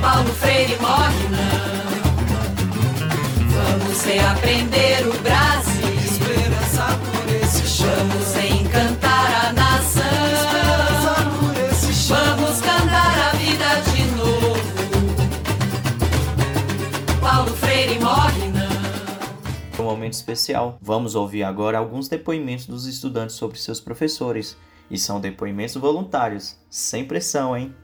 Paulo 0.01 0.33
Freire 0.35 0.77
morre 0.81 1.29
não. 1.31 1.77
Vamos 3.51 4.05
reaprender 4.05 5.07
o 5.09 5.13
Brasil. 5.21 5.46
Especial. 20.27 20.79
Vamos 20.83 21.15
ouvir 21.15 21.45
agora 21.45 21.79
alguns 21.79 22.09
depoimentos 22.09 22.67
dos 22.67 22.87
estudantes 22.87 23.37
sobre 23.37 23.59
seus 23.59 23.81
professores. 23.81 24.57
E 24.91 24.99
são 24.99 25.21
depoimentos 25.21 25.77
voluntários, 25.77 26.57
sem 26.71 27.05
pressão, 27.05 27.57
hein? 27.57 27.75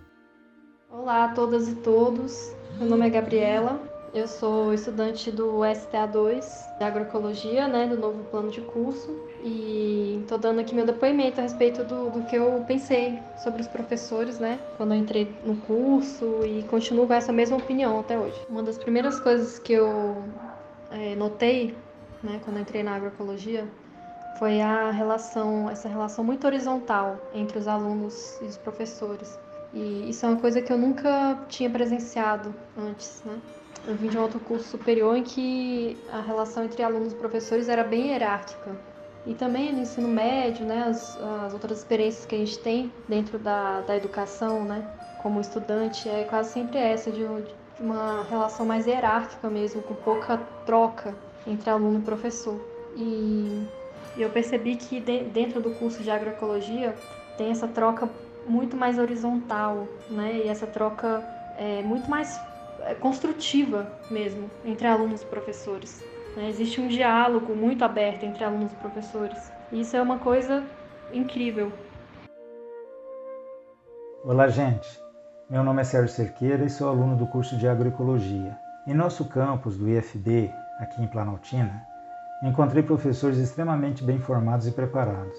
Olá 0.88 1.24
a 1.24 1.28
todas 1.28 1.68
e 1.68 1.74
todos. 1.76 2.52
Meu 2.78 2.88
nome 2.88 3.06
é 3.06 3.10
Gabriela. 3.10 3.80
Eu 4.14 4.28
sou 4.28 4.74
estudante 4.74 5.30
do 5.30 5.60
STA2 5.60 6.44
de 6.78 6.84
agroecologia, 6.84 7.66
né, 7.66 7.86
do 7.86 7.96
novo 7.96 8.22
plano 8.24 8.50
de 8.50 8.60
curso, 8.60 9.10
e 9.42 10.18
estou 10.20 10.36
dando 10.36 10.60
aqui 10.60 10.74
meu 10.74 10.84
depoimento 10.84 11.40
a 11.40 11.44
respeito 11.44 11.82
do, 11.82 12.10
do 12.10 12.22
que 12.24 12.36
eu 12.36 12.62
pensei 12.68 13.18
sobre 13.42 13.62
os 13.62 13.66
professores, 13.66 14.38
né, 14.38 14.60
quando 14.76 14.92
eu 14.92 14.98
entrei 14.98 15.34
no 15.46 15.56
curso 15.56 16.40
e 16.44 16.62
continuo 16.64 17.06
com 17.06 17.14
essa 17.14 17.32
mesma 17.32 17.56
opinião 17.56 18.00
até 18.00 18.18
hoje. 18.18 18.38
Uma 18.50 18.62
das 18.62 18.76
primeiras 18.76 19.18
coisas 19.18 19.58
que 19.58 19.72
eu 19.72 20.22
é, 20.90 21.16
notei, 21.16 21.74
né, 22.22 22.40
quando 22.44 22.58
entrei 22.58 22.82
na 22.82 22.94
agroecologia, 22.94 23.66
foi 24.38 24.60
a 24.60 24.90
relação, 24.90 25.68
essa 25.70 25.88
relação 25.88 26.24
muito 26.24 26.46
horizontal 26.46 27.18
entre 27.34 27.58
os 27.58 27.68
alunos 27.68 28.38
e 28.40 28.44
os 28.46 28.56
professores. 28.56 29.38
E 29.72 30.10
isso 30.10 30.26
é 30.26 30.28
uma 30.28 30.40
coisa 30.40 30.60
que 30.60 30.72
eu 30.72 30.78
nunca 30.78 31.38
tinha 31.48 31.70
presenciado 31.70 32.54
antes, 32.76 33.22
né? 33.24 33.38
Eu 33.86 33.96
vim 33.96 34.08
de 34.08 34.18
um 34.18 34.22
outro 34.22 34.38
curso 34.38 34.68
superior 34.68 35.16
em 35.16 35.24
que 35.24 35.96
a 36.12 36.20
relação 36.20 36.64
entre 36.64 36.82
alunos 36.82 37.12
e 37.12 37.16
professores 37.16 37.68
era 37.68 37.82
bem 37.82 38.08
hierárquica. 38.08 38.76
E 39.26 39.34
também 39.34 39.72
no 39.72 39.80
ensino 39.80 40.08
médio, 40.08 40.66
né, 40.66 40.84
as, 40.88 41.16
as 41.46 41.52
outras 41.52 41.78
experiências 41.78 42.26
que 42.26 42.34
a 42.34 42.38
gente 42.38 42.58
tem 42.58 42.92
dentro 43.08 43.38
da, 43.38 43.80
da 43.80 43.96
educação, 43.96 44.64
né, 44.64 44.84
como 45.22 45.40
estudante, 45.40 46.08
é 46.08 46.24
quase 46.24 46.50
sempre 46.50 46.78
essa, 46.78 47.10
de, 47.10 47.24
de 47.24 47.54
uma 47.80 48.24
relação 48.24 48.66
mais 48.66 48.86
hierárquica 48.86 49.48
mesmo, 49.48 49.82
com 49.82 49.94
pouca 49.94 50.38
troca 50.66 51.14
entre 51.46 51.70
aluno 51.70 51.98
e 51.98 52.02
professor. 52.02 52.60
E 52.96 53.66
eu 54.16 54.30
percebi 54.30 54.76
que 54.76 55.00
de, 55.00 55.24
dentro 55.24 55.60
do 55.60 55.70
curso 55.70 56.02
de 56.02 56.10
agroecologia 56.10 56.94
tem 57.36 57.50
essa 57.50 57.66
troca 57.66 58.08
muito 58.46 58.76
mais 58.76 58.98
horizontal, 58.98 59.86
né, 60.10 60.42
e 60.44 60.48
essa 60.48 60.66
troca 60.66 61.22
é 61.56 61.82
muito 61.82 62.10
mais 62.10 62.40
é, 62.80 62.94
construtiva 62.94 63.90
mesmo 64.10 64.50
entre 64.64 64.86
alunos 64.86 65.22
e 65.22 65.26
professores. 65.26 66.02
Né? 66.36 66.48
Existe 66.48 66.80
um 66.80 66.88
diálogo 66.88 67.54
muito 67.54 67.84
aberto 67.84 68.24
entre 68.24 68.44
alunos 68.44 68.72
e 68.72 68.76
professores. 68.76 69.52
E 69.70 69.80
isso 69.80 69.96
é 69.96 70.02
uma 70.02 70.18
coisa 70.18 70.64
incrível. 71.12 71.72
Olá, 74.24 74.48
gente. 74.48 75.00
Meu 75.48 75.62
nome 75.62 75.82
é 75.82 75.84
Sérgio 75.84 76.14
Cerqueira 76.14 76.64
e 76.64 76.70
sou 76.70 76.88
aluno 76.88 77.16
do 77.16 77.26
curso 77.26 77.56
de 77.56 77.68
Agroecologia. 77.68 78.56
Em 78.86 78.94
nosso 78.94 79.24
campus 79.26 79.76
do 79.76 79.88
IFB, 79.88 80.50
aqui 80.78 81.02
em 81.02 81.06
Planaltina, 81.06 81.86
encontrei 82.42 82.82
professores 82.82 83.38
extremamente 83.38 84.02
bem 84.02 84.18
formados 84.18 84.66
e 84.66 84.72
preparados, 84.72 85.38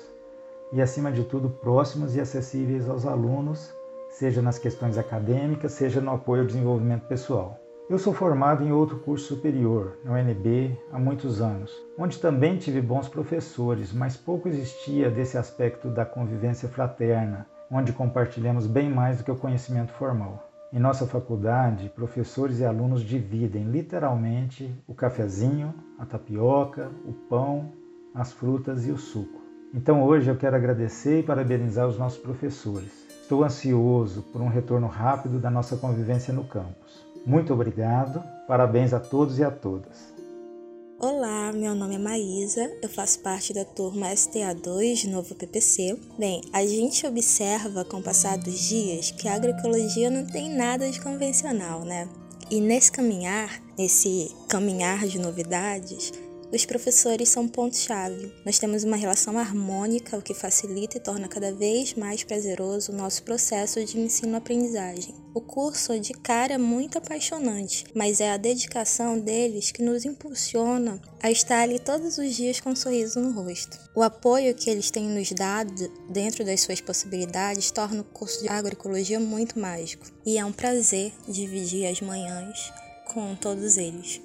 e 0.71 0.81
acima 0.81 1.11
de 1.11 1.23
tudo 1.23 1.49
próximos 1.49 2.15
e 2.15 2.21
acessíveis 2.21 2.89
aos 2.89 3.05
alunos 3.05 3.73
seja 4.13 4.41
nas 4.41 4.59
questões 4.59 4.97
acadêmicas, 4.97 5.71
seja 5.71 5.99
no 5.99 6.11
apoio 6.11 6.41
ao 6.41 6.47
desenvolvimento 6.47 7.07
pessoal. 7.07 7.59
Eu 7.89 7.97
sou 7.97 8.13
formado 8.13 8.63
em 8.63 8.71
outro 8.71 8.99
curso 8.99 9.25
superior, 9.25 9.97
na 10.05 10.13
UNB, 10.13 10.77
há 10.91 10.99
muitos 10.99 11.41
anos, 11.41 11.71
onde 11.97 12.19
também 12.19 12.57
tive 12.57 12.79
bons 12.79 13.09
professores, 13.09 13.91
mas 13.91 14.15
pouco 14.15 14.47
existia 14.47 15.09
desse 15.09 15.37
aspecto 15.37 15.89
da 15.89 16.05
convivência 16.05 16.69
fraterna, 16.69 17.47
onde 17.69 17.91
compartilhamos 17.91 18.67
bem 18.67 18.89
mais 18.89 19.17
do 19.17 19.23
que 19.23 19.31
o 19.31 19.35
conhecimento 19.35 19.91
formal. 19.93 20.52
Em 20.73 20.79
nossa 20.79 21.05
faculdade, 21.05 21.89
professores 21.95 22.59
e 22.59 22.65
alunos 22.65 23.01
dividem 23.01 23.63
literalmente 23.65 24.73
o 24.87 24.93
cafezinho, 24.93 25.73
a 25.99 26.05
tapioca, 26.05 26.89
o 27.05 27.13
pão, 27.13 27.71
as 28.13 28.33
frutas 28.33 28.87
e 28.87 28.91
o 28.91 28.97
suco. 28.97 29.41
Então 29.73 30.03
hoje 30.03 30.29
eu 30.29 30.35
quero 30.35 30.55
agradecer 30.55 31.19
e 31.19 31.23
parabenizar 31.23 31.87
os 31.87 31.97
nossos 31.97 32.17
professores 32.17 33.03
Estou 33.23 33.41
ansioso 33.41 34.21
por 34.33 34.41
um 34.41 34.49
retorno 34.49 34.85
rápido 34.85 35.39
da 35.39 35.49
nossa 35.49 35.77
convivência 35.77 36.33
no 36.33 36.43
campus. 36.43 37.03
Muito 37.25 37.53
obrigado, 37.53 38.21
parabéns 38.47 38.93
a 38.93 38.99
todos 38.99 39.39
e 39.39 39.43
a 39.45 39.49
todas. 39.49 40.12
Olá, 41.05 41.51
meu 41.51 41.75
nome 41.75 41.95
é 41.95 41.97
Maísa, 41.97 42.71
eu 42.81 42.87
faço 42.87 43.19
parte 43.19 43.53
da 43.53 43.65
turma 43.65 44.07
STA2 44.07 45.01
de 45.01 45.09
Novo 45.09 45.35
PPC. 45.35 45.99
Bem, 46.17 46.39
a 46.53 46.65
gente 46.65 47.05
observa 47.05 47.83
com 47.83 47.97
o 47.97 48.01
passar 48.01 48.37
dos 48.37 48.57
dias 48.57 49.11
que 49.11 49.27
a 49.27 49.33
agroecologia 49.33 50.09
não 50.09 50.25
tem 50.25 50.49
nada 50.49 50.89
de 50.89 51.01
convencional, 51.01 51.81
né? 51.81 52.07
E 52.49 52.61
nesse 52.61 52.89
caminhar, 52.89 53.61
nesse 53.77 54.33
caminhar 54.47 55.05
de 55.05 55.19
novidades, 55.19 56.13
os 56.53 56.65
professores 56.65 57.29
são 57.29 57.47
ponto-chave. 57.47 58.31
Nós 58.45 58.59
temos 58.59 58.83
uma 58.83 58.95
relação 58.95 59.39
harmônica, 59.39 60.15
o 60.15 60.21
que 60.21 60.35
facilita 60.35 60.97
e 60.97 60.99
torna 60.99 61.27
cada 61.27 61.51
vez 61.51 61.95
mais 61.95 62.23
prazeroso 62.23 62.91
o 62.91 62.95
nosso 62.95 63.23
processo 63.23 63.83
de 63.83 63.99
ensino-aprendizagem. 63.99 65.15
O 65.33 65.41
curso 65.41 65.99
de 65.99 66.13
cara 66.13 66.53
é 66.53 66.57
muito 66.59 66.99
apaixonante, 66.99 67.85
mas 67.95 68.21
é 68.21 68.31
a 68.31 68.37
dedicação 68.37 69.19
deles 69.19 69.71
que 69.71 69.81
nos 69.81 70.05
impulsiona 70.05 71.01
a 71.23 71.31
estar 71.31 71.61
ali 71.61 71.79
todos 71.79 72.19
os 72.19 72.35
dias 72.35 72.59
com 72.59 72.69
um 72.69 72.75
sorriso 72.75 73.19
no 73.19 73.31
rosto. 73.31 73.79
O 73.95 74.03
apoio 74.03 74.53
que 74.53 74.69
eles 74.69 74.91
têm 74.91 75.09
nos 75.09 75.31
dado 75.31 75.91
dentro 76.07 76.45
das 76.45 76.61
suas 76.61 76.79
possibilidades 76.79 77.71
torna 77.71 78.01
o 78.01 78.05
curso 78.05 78.43
de 78.43 78.49
agroecologia 78.49 79.19
muito 79.19 79.59
mágico. 79.59 80.05
E 80.23 80.37
é 80.37 80.45
um 80.45 80.51
prazer 80.51 81.13
dividir 81.27 81.87
as 81.87 81.99
manhãs 81.99 82.71
com 83.11 83.35
todos 83.35 83.77
eles. 83.77 84.21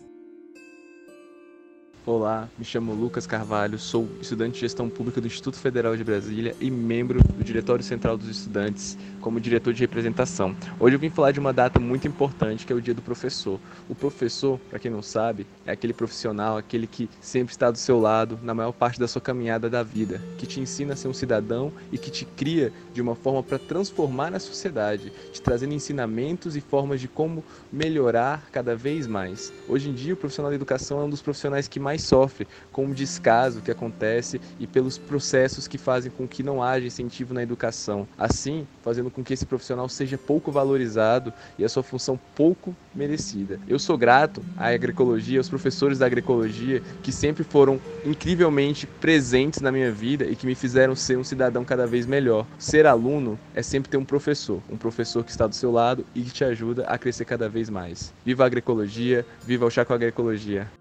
Olá, 2.09 2.49
me 2.57 2.65
chamo 2.65 2.95
Lucas 2.95 3.27
Carvalho, 3.27 3.79
sou 3.79 4.09
estudante 4.19 4.55
de 4.55 4.61
gestão 4.61 4.89
pública 4.89 5.21
do 5.21 5.27
Instituto 5.27 5.59
Federal 5.59 5.95
de 5.95 6.03
Brasília 6.03 6.57
e 6.59 6.71
membro 6.71 7.23
do 7.23 7.45
Diretório 7.45 7.85
Central 7.85 8.17
dos 8.17 8.31
Estudantes 8.31 8.97
como 9.21 9.39
diretor 9.39 9.75
de 9.75 9.81
representação. 9.81 10.57
Hoje 10.81 10.97
eu 10.97 10.99
vim 10.99 11.11
falar 11.11 11.33
de 11.33 11.39
uma 11.39 11.53
data 11.53 11.79
muito 11.79 12.09
importante, 12.09 12.65
que 12.65 12.73
é 12.73 12.77
o 12.77 12.81
Dia 12.81 12.95
do 12.95 13.03
Professor. 13.03 13.61
O 13.91 13.95
professor, 13.95 14.59
para 14.71 14.79
quem 14.79 14.91
não 14.91 15.03
sabe, 15.03 15.47
é 15.67 15.73
aquele 15.73 15.93
profissional, 15.93 16.57
aquele 16.57 16.87
que 16.87 17.11
sempre 17.21 17.53
está 17.53 17.71
do 17.71 17.77
seu 17.77 18.01
lado 18.01 18.39
na 18.43 18.55
maior 18.55 18.73
parte 18.73 18.99
da 18.99 19.07
sua 19.07 19.21
caminhada 19.21 19.69
da 19.69 19.83
vida, 19.83 20.19
que 20.39 20.47
te 20.47 20.61
ensina 20.61 20.95
a 20.95 20.97
ser 20.97 21.09
um 21.09 21.13
cidadão 21.13 21.71
e 21.93 21.99
que 21.99 22.11
te 22.11 22.25
cria 22.25 22.73
de 22.95 23.03
uma 23.03 23.15
forma 23.15 23.43
para 23.43 23.59
transformar 23.59 24.33
a 24.35 24.41
sociedade, 24.41 25.13
te 25.31 25.43
trazendo 25.43 25.75
ensinamentos 25.75 26.57
e 26.57 26.63
formas 26.63 27.03
de 27.03 27.07
como 27.07 27.45
melhorar 27.71 28.49
cada 28.51 28.75
vez 28.75 29.07
mais. 29.07 29.53
Hoje 29.69 29.91
em 29.91 29.93
dia, 29.93 30.15
o 30.15 30.17
profissional 30.17 30.51
da 30.51 30.57
educação 30.57 31.03
é 31.03 31.05
um 31.05 31.11
dos 31.11 31.21
profissionais 31.21 31.69
que 31.69 31.79
mais 31.79 31.98
mais 31.99 32.03
sofre 32.03 32.47
com 32.73 32.87
o 32.87 32.95
descaso 32.95 33.61
que 33.61 33.71
acontece 33.71 34.41
e 34.61 34.67
pelos 34.67 34.97
processos 34.97 35.67
que 35.67 35.77
fazem 35.77 36.11
com 36.11 36.29
que 36.29 36.45
não 36.45 36.63
haja 36.63 36.87
incentivo 36.87 37.35
na 37.35 37.43
educação. 37.43 38.07
Assim, 38.17 38.67
fazendo 38.83 39.11
com 39.11 39.25
que 39.25 39.35
esse 39.35 39.45
profissional 39.45 39.89
seja 39.89 40.17
pouco 40.17 40.53
valorizado 40.53 41.33
e 41.59 41.65
a 41.65 41.69
sua 41.69 41.83
função 41.83 42.19
pouco 42.37 42.75
merecida. 42.95 43.59
Eu 43.67 43.79
sou 43.79 43.99
grato 43.99 44.43
à 44.57 44.69
agroecologia, 44.69 45.39
aos 45.39 45.49
professores 45.49 45.99
da 45.99 46.07
agroecologia 46.07 46.81
que 47.03 47.11
sempre 47.11 47.43
foram 47.43 47.81
incrivelmente 48.05 48.87
presentes 48.87 49.61
na 49.61 49.73
minha 49.73 49.91
vida 49.91 50.25
e 50.25 50.37
que 50.37 50.47
me 50.47 50.55
fizeram 50.55 50.95
ser 50.95 51.19
um 51.19 51.25
cidadão 51.25 51.65
cada 51.65 51.87
vez 51.87 52.07
melhor. 52.07 52.47
Ser 52.59 52.87
aluno 52.87 53.39
é 53.55 53.63
sempre 53.63 53.91
ter 53.91 53.97
um 53.97 54.05
professor, 54.05 54.63
um 54.71 54.77
professor 54.77 55.25
que 55.25 55.31
está 55.31 55.47
do 55.47 55.55
seu 55.55 55.73
lado 55.73 56.07
e 56.15 56.23
que 56.23 56.31
te 56.31 56.45
ajuda 56.45 56.85
a 56.85 56.97
crescer 56.97 57.25
cada 57.25 57.49
vez 57.49 57.69
mais. 57.69 58.13
Viva 58.25 58.45
a 58.45 58.47
agroecologia, 58.47 59.27
viva 59.45 59.67
o 59.67 59.69
a 59.79 59.95
Agroecologia. 59.95 60.78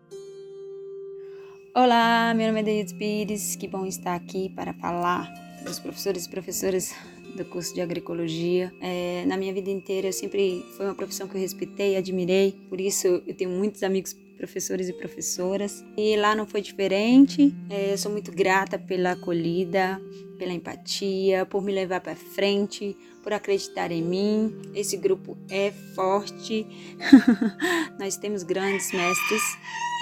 Olá, 1.79 2.33
meu 2.33 2.47
nome 2.47 2.61
é 2.61 2.63
Denise 2.63 2.95
Pires, 2.95 3.55
que 3.55 3.67
bom 3.67 3.85
estar 3.85 4.15
aqui 4.15 4.49
para 4.49 4.73
falar 4.73 5.31
dos 5.63 5.77
professores 5.77 6.25
e 6.25 6.29
professoras 6.29 6.91
do 7.35 7.45
curso 7.45 7.71
de 7.75 7.81
agroecologia. 7.81 8.73
É, 8.81 9.23
na 9.27 9.37
minha 9.37 9.53
vida 9.53 9.69
inteira, 9.69 10.07
eu 10.07 10.11
sempre 10.11 10.65
foi 10.75 10.87
uma 10.87 10.95
profissão 10.95 11.27
que 11.27 11.35
eu 11.35 11.39
respeitei, 11.39 11.95
admirei, 11.95 12.53
por 12.67 12.81
isso 12.81 13.21
eu 13.27 13.35
tenho 13.35 13.51
muitos 13.51 13.83
amigos 13.83 14.15
professores 14.37 14.87
e 14.87 14.93
professoras. 14.93 15.83
E 15.97 16.15
lá 16.15 16.35
não 16.35 16.45
foi 16.45 16.61
diferente. 16.61 17.53
É, 17.69 17.91
eu 17.91 17.97
sou 17.97 18.11
muito 18.11 18.31
grata 18.31 18.77
pela 18.77 19.11
acolhida, 19.11 19.99
pela 20.37 20.53
empatia, 20.53 21.45
por 21.45 21.61
me 21.61 21.73
levar 21.73 21.99
para 21.99 22.15
frente, 22.15 22.95
por 23.23 23.33
acreditar 23.33 23.91
em 23.91 24.01
mim. 24.01 24.55
Esse 24.73 24.95
grupo 24.95 25.37
é 25.49 25.71
forte. 25.93 26.65
Nós 27.99 28.15
temos 28.15 28.43
grandes 28.43 28.91
mestres 28.93 29.41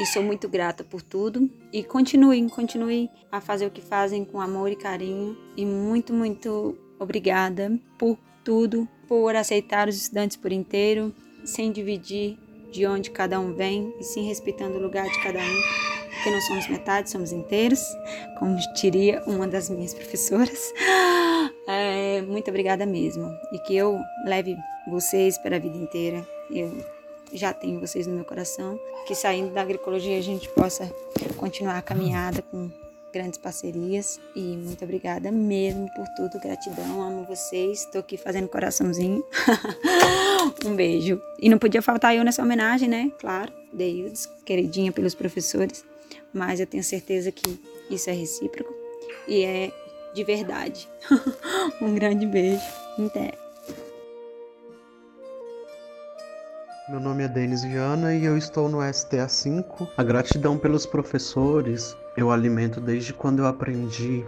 e 0.02 0.06
sou 0.06 0.22
muito 0.22 0.48
grata 0.48 0.84
por 0.84 1.02
tudo. 1.02 1.50
E 1.74 1.84
continuem, 1.84 2.48
continuem 2.48 3.10
a 3.32 3.42
fazer 3.42 3.66
o 3.66 3.72
que 3.72 3.82
fazem 3.82 4.24
com 4.24 4.40
amor 4.40 4.72
e 4.72 4.76
carinho. 4.76 5.36
E 5.58 5.66
muito, 5.66 6.14
muito 6.14 6.78
obrigada 7.00 7.80
por 7.98 8.18
tudo, 8.44 8.88
por 9.08 9.36
aceitar 9.36 9.88
os 9.88 9.96
estudantes 9.96 10.38
por 10.38 10.52
inteiro, 10.52 11.14
sem 11.44 11.72
dividir 11.72 12.38
de 12.76 12.86
onde 12.86 13.10
cada 13.10 13.40
um 13.40 13.54
vem 13.54 13.96
e 13.98 14.04
sim 14.04 14.28
respeitando 14.28 14.78
o 14.78 14.82
lugar 14.82 15.06
de 15.06 15.24
cada 15.24 15.40
um, 15.40 15.62
porque 16.14 16.30
não 16.30 16.42
somos 16.42 16.68
metade, 16.68 17.10
somos 17.10 17.32
inteiros, 17.32 17.82
como 18.38 18.58
diria 18.76 19.24
uma 19.26 19.48
das 19.48 19.70
minhas 19.70 19.94
professoras. 19.94 20.74
É, 21.68 22.22
muito 22.22 22.48
obrigada 22.50 22.86
mesmo 22.86 23.28
e 23.52 23.58
que 23.58 23.76
eu 23.76 24.00
leve 24.24 24.56
vocês 24.88 25.36
para 25.36 25.56
a 25.56 25.60
vida 25.60 25.76
inteira. 25.76 26.24
Eu 26.52 26.72
já 27.34 27.54
tenho 27.54 27.80
vocês 27.80 28.06
no 28.06 28.14
meu 28.14 28.24
coração, 28.24 28.80
que 29.08 29.16
saindo 29.16 29.52
da 29.52 29.62
agroecologia 29.62 30.16
a 30.16 30.22
gente 30.22 30.48
possa 30.50 30.88
continuar 31.38 31.80
a 31.80 31.82
caminhada 31.82 32.44
com 32.44 32.70
grandes 33.16 33.40
parcerias 33.40 34.20
e 34.36 34.42
muito 34.58 34.84
obrigada 34.84 35.32
mesmo 35.32 35.90
por 35.96 36.06
tudo, 36.18 36.38
gratidão, 36.38 37.02
amo 37.02 37.24
vocês, 37.24 37.80
estou 37.80 38.02
aqui 38.02 38.18
fazendo 38.18 38.50
coraçãozinho. 38.50 39.24
um 40.66 40.76
beijo. 40.76 41.22
E 41.40 41.48
não 41.48 41.58
podia 41.58 41.82
faltar 41.82 42.14
eu 42.14 42.26
nessa 42.26 42.44
homenagem, 42.44 42.90
né? 42.90 43.10
Claro, 43.18 43.54
Deildes, 43.72 44.30
queridinha 44.46 44.92
pelos 44.92 45.16
professores, 45.16 45.86
mas 46.34 46.60
eu 46.60 46.68
tenho 46.68 46.84
certeza 46.84 47.32
que 47.32 47.58
isso 47.90 48.10
é 48.10 48.14
recíproco 48.14 48.74
e 49.30 49.46
é 49.46 49.72
de 50.14 50.24
verdade. 50.26 50.90
um 51.82 51.96
grande 51.96 52.26
beijo. 52.26 52.66
Até. 53.00 53.32
Meu 56.90 57.00
nome 57.00 57.24
é 57.24 57.30
Denis 57.30 57.64
Viana 57.64 58.14
e 58.14 58.26
eu 58.26 58.38
estou 58.38 58.68
no 58.68 58.82
STA 58.94 59.30
5. 59.30 59.88
A 59.96 60.04
gratidão 60.04 60.58
pelos 60.58 60.86
professores 60.86 61.96
eu 62.18 62.32
alimento 62.32 62.80
desde 62.80 63.14
quando 63.14 63.40
eu 63.40 63.48
aprendi 63.48 64.26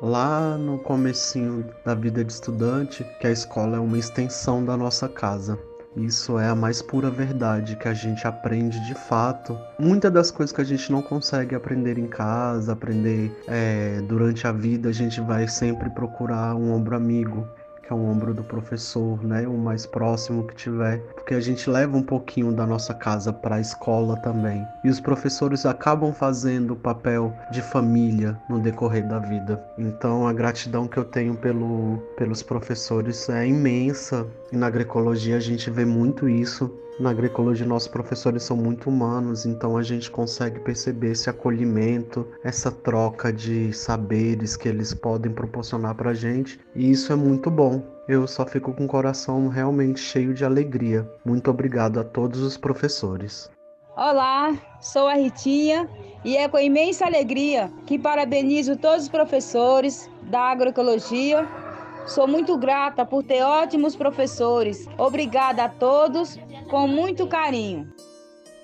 lá 0.00 0.56
no 0.56 0.78
comecinho 0.78 1.64
da 1.84 1.94
vida 1.94 2.24
de 2.24 2.32
estudante 2.32 3.04
que 3.20 3.26
a 3.26 3.30
escola 3.30 3.76
é 3.76 3.80
uma 3.80 3.98
extensão 3.98 4.64
da 4.64 4.76
nossa 4.76 5.08
casa. 5.08 5.58
Isso 5.96 6.38
é 6.38 6.48
a 6.48 6.54
mais 6.54 6.80
pura 6.80 7.10
verdade 7.10 7.74
que 7.74 7.88
a 7.88 7.94
gente 7.94 8.26
aprende 8.26 8.78
de 8.86 8.94
fato. 8.94 9.58
Muitas 9.78 10.12
das 10.12 10.30
coisas 10.30 10.54
que 10.54 10.60
a 10.60 10.64
gente 10.64 10.92
não 10.92 11.02
consegue 11.02 11.54
aprender 11.54 11.98
em 11.98 12.06
casa, 12.06 12.72
aprender 12.72 13.32
é, 13.48 14.00
durante 14.02 14.46
a 14.46 14.52
vida, 14.52 14.90
a 14.90 14.92
gente 14.92 15.20
vai 15.20 15.48
sempre 15.48 15.90
procurar 15.90 16.54
um 16.54 16.72
ombro 16.72 16.94
amigo, 16.94 17.48
que 17.88 17.94
é 17.94 17.96
o 17.96 18.04
ombro 18.04 18.34
do 18.34 18.44
professor, 18.44 19.24
né? 19.24 19.48
O 19.48 19.56
mais 19.56 19.86
próximo 19.86 20.46
que 20.46 20.54
tiver, 20.54 20.98
porque 21.14 21.32
a 21.32 21.40
gente 21.40 21.70
leva 21.70 21.96
um 21.96 22.02
pouquinho 22.02 22.52
da 22.52 22.66
nossa 22.66 22.92
casa 22.92 23.32
para 23.32 23.56
a 23.56 23.60
escola 23.60 24.14
também. 24.18 24.62
E 24.84 24.90
os 24.90 25.00
professores 25.00 25.64
acabam 25.64 26.12
fazendo 26.12 26.74
o 26.74 26.76
papel 26.76 27.32
de 27.50 27.62
família 27.62 28.38
no 28.46 28.60
decorrer 28.60 29.08
da 29.08 29.18
vida. 29.18 29.64
Então 29.78 30.28
a 30.28 30.34
gratidão 30.34 30.86
que 30.86 30.98
eu 30.98 31.04
tenho 31.04 31.34
pelo, 31.34 31.96
pelos 32.18 32.42
professores 32.42 33.26
é 33.30 33.46
imensa. 33.46 34.26
E 34.52 34.56
na 34.56 34.66
agroecologia 34.66 35.38
a 35.38 35.40
gente 35.40 35.70
vê 35.70 35.86
muito 35.86 36.28
isso 36.28 36.70
na 36.98 37.10
agroecologia, 37.10 37.66
nossos 37.66 37.88
professores 37.88 38.42
são 38.42 38.56
muito 38.56 38.88
humanos, 38.88 39.46
então 39.46 39.76
a 39.76 39.82
gente 39.82 40.10
consegue 40.10 40.58
perceber 40.60 41.12
esse 41.12 41.30
acolhimento, 41.30 42.26
essa 42.42 42.72
troca 42.72 43.32
de 43.32 43.72
saberes 43.72 44.56
que 44.56 44.68
eles 44.68 44.92
podem 44.92 45.32
proporcionar 45.32 45.94
para 45.94 46.10
a 46.10 46.14
gente, 46.14 46.58
e 46.74 46.90
isso 46.90 47.12
é 47.12 47.16
muito 47.16 47.50
bom. 47.50 47.82
Eu 48.08 48.26
só 48.26 48.44
fico 48.44 48.72
com 48.72 48.84
o 48.84 48.88
coração 48.88 49.48
realmente 49.48 50.00
cheio 50.00 50.34
de 50.34 50.44
alegria. 50.44 51.08
Muito 51.24 51.50
obrigado 51.50 52.00
a 52.00 52.04
todos 52.04 52.40
os 52.40 52.56
professores. 52.56 53.50
Olá, 53.96 54.56
sou 54.80 55.06
a 55.06 55.14
Ritinha 55.14 55.88
e 56.24 56.36
é 56.36 56.48
com 56.48 56.58
imensa 56.58 57.04
alegria 57.04 57.70
que 57.84 57.98
parabenizo 57.98 58.76
todos 58.76 59.04
os 59.04 59.08
professores 59.08 60.08
da 60.30 60.40
agroecologia 60.40 61.46
Sou 62.08 62.26
muito 62.26 62.56
grata 62.56 63.04
por 63.04 63.22
ter 63.22 63.42
ótimos 63.42 63.94
professores. 63.94 64.88
Obrigada 64.96 65.64
a 65.64 65.68
todos, 65.68 66.40
com 66.68 66.86
muito 66.86 67.26
carinho. 67.26 67.90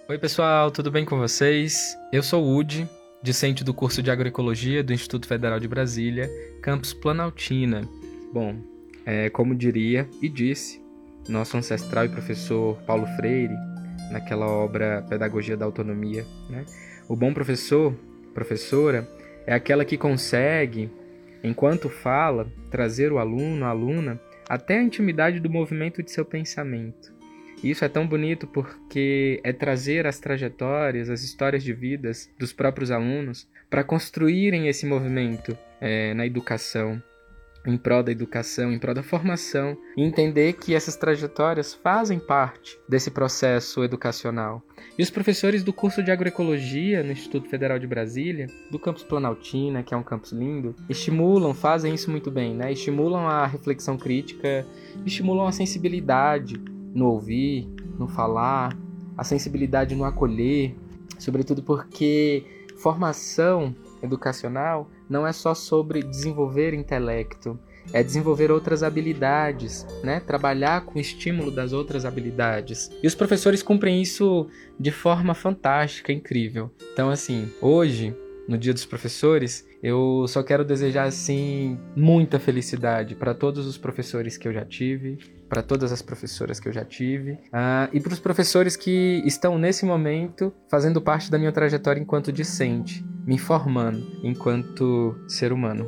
Oi, 0.07 0.19
pessoal, 0.19 0.71
tudo 0.71 0.90
bem 0.90 1.07
com 1.07 1.17
vocês? 1.17 1.97
Eu 2.12 2.23
sou 2.23 2.45
o 2.45 2.55
Udi, 2.55 2.87
discente 3.23 3.64
do 3.64 3.73
curso 3.73 4.03
de 4.03 4.11
Agroecologia 4.11 4.85
do 4.85 4.93
Instituto 4.93 5.27
Federal 5.27 5.59
de 5.59 5.67
Brasília, 5.67 6.31
campus 6.61 6.93
Planaltina. 6.93 7.88
Bom, 8.31 8.57
é, 9.07 9.31
como 9.31 9.55
diria 9.55 10.07
e 10.21 10.29
disse 10.29 10.85
nosso 11.27 11.57
ancestral 11.57 12.05
e 12.05 12.11
professor 12.11 12.77
Paulo 12.83 13.07
Freire, 13.17 13.55
naquela 14.11 14.47
obra 14.47 15.03
Pedagogia 15.09 15.57
da 15.57 15.64
Autonomia, 15.64 16.27
né? 16.51 16.67
O 17.09 17.17
bom 17.17 17.33
professor, 17.33 17.95
professora, 18.35 19.09
é 19.47 19.55
aquela 19.55 19.83
que 19.83 19.97
consegue 19.97 20.90
enquanto 21.43 21.88
fala, 21.88 22.47
trazer 22.71 23.11
o 23.12 23.19
aluno, 23.19 23.64
a 23.64 23.69
aluna, 23.69 24.21
até 24.47 24.79
a 24.79 24.83
intimidade 24.83 25.40
do 25.40 25.49
movimento 25.49 26.03
de 26.03 26.11
seu 26.11 26.25
pensamento. 26.25 27.13
Isso 27.64 27.83
é 27.83 27.88
tão 27.88 28.07
bonito 28.07 28.46
porque 28.46 29.40
é 29.42 29.50
trazer 29.50 30.07
as 30.07 30.18
trajetórias, 30.18 31.09
as 31.09 31.22
histórias 31.22 31.62
de 31.64 31.72
vidas 31.72 32.31
dos 32.38 32.53
próprios 32.53 32.90
alunos 32.90 33.48
para 33.70 33.83
construírem 33.83 34.68
esse 34.68 34.85
movimento 34.85 35.57
é, 35.81 36.12
na 36.12 36.27
educação, 36.27 37.03
em 37.66 37.79
prol 37.79 38.03
da 38.03 38.12
educação, 38.12 38.70
em 38.70 38.79
prol 38.79 38.92
da 38.94 39.03
formação, 39.03 39.79
e 39.96 40.03
entender 40.03 40.53
que 40.53 40.74
essas 40.74 40.94
trajetórias 40.94 41.72
fazem 41.72 42.18
parte 42.18 42.79
desse 42.87 43.11
processo 43.11 43.83
educacional. 43.83 44.62
E 44.98 45.03
os 45.03 45.09
professores 45.09 45.64
do 45.64 45.72
curso 45.72 46.03
de 46.03 46.11
agroecologia 46.11 47.03
no 47.03 47.12
Instituto 47.12 47.48
Federal 47.48 47.79
de 47.79 47.87
Brasília, 47.87 48.46
do 48.70 48.79
campus 48.79 49.05
Planaltina, 49.05 49.83
que 49.83 49.94
é 49.94 49.96
um 49.96 50.03
campus 50.03 50.33
lindo, 50.33 50.77
estimulam, 50.87 51.55
fazem 51.55 51.94
isso 51.94 52.11
muito 52.11 52.31
bem, 52.31 52.55
né? 52.55 52.70
Estimulam 52.70 53.27
a 53.27 53.46
reflexão 53.46 53.96
crítica, 53.96 54.66
estimulam 55.07 55.46
a 55.46 55.53
sensibilidade 55.53 56.74
no 56.94 57.09
ouvir, 57.09 57.68
no 57.98 58.07
falar, 58.07 58.76
a 59.16 59.24
sensibilidade 59.24 59.94
no 59.94 60.04
acolher, 60.04 60.74
sobretudo 61.18 61.62
porque 61.62 62.44
formação 62.76 63.74
educacional 64.02 64.88
não 65.09 65.26
é 65.26 65.33
só 65.33 65.54
sobre 65.54 66.02
desenvolver 66.02 66.72
intelecto, 66.74 67.59
é 67.92 68.02
desenvolver 68.02 68.50
outras 68.50 68.83
habilidades, 68.83 69.87
né? 70.02 70.20
Trabalhar 70.20 70.85
com 70.85 70.98
o 70.98 71.00
estímulo 71.00 71.50
das 71.50 71.72
outras 71.72 72.04
habilidades. 72.04 72.90
E 73.02 73.07
os 73.07 73.14
professores 73.14 73.62
cumprem 73.62 74.00
isso 74.00 74.46
de 74.78 74.90
forma 74.90 75.35
fantástica, 75.35 76.12
incrível. 76.12 76.70
Então, 76.92 77.11
assim, 77.11 77.50
hoje, 77.61 78.16
no 78.48 78.57
Dia 78.57 78.72
dos 78.72 78.87
Professores, 78.87 79.66
eu 79.85 80.25
só 80.27 80.42
quero 80.42 80.64
desejar 80.64 81.05
assim 81.05 81.79
muita 81.94 82.40
felicidade 82.40 83.14
para 83.14 83.35
todos 83.35 83.66
os 83.66 83.77
professores 83.77 84.38
que 84.38 84.49
eu 84.49 84.53
já 84.53 84.64
tive, 84.64 85.18
para 85.47 85.62
todas 85.62 85.92
as 85.92 86.01
professoras 86.01 86.59
que 86.59 86.66
eu 86.66 86.73
já 86.73 86.83
tive 86.87 87.33
uh, 87.33 87.92
e 87.92 88.01
para 88.01 88.14
os 88.14 88.18
professores 88.18 88.77
que 88.77 89.23
estão 89.27 89.59
nesse 89.59 89.85
momento 89.85 90.55
fazendo 90.70 91.03
parte 91.03 91.31
da 91.31 91.38
minha 91.38 91.53
trajetória 91.53 92.01
enquanto 92.01 92.33
discente 92.33 93.05
me 93.27 93.37
formando 93.37 94.20
enquanto 94.25 95.14
ser 95.29 95.53
humano. 95.53 95.87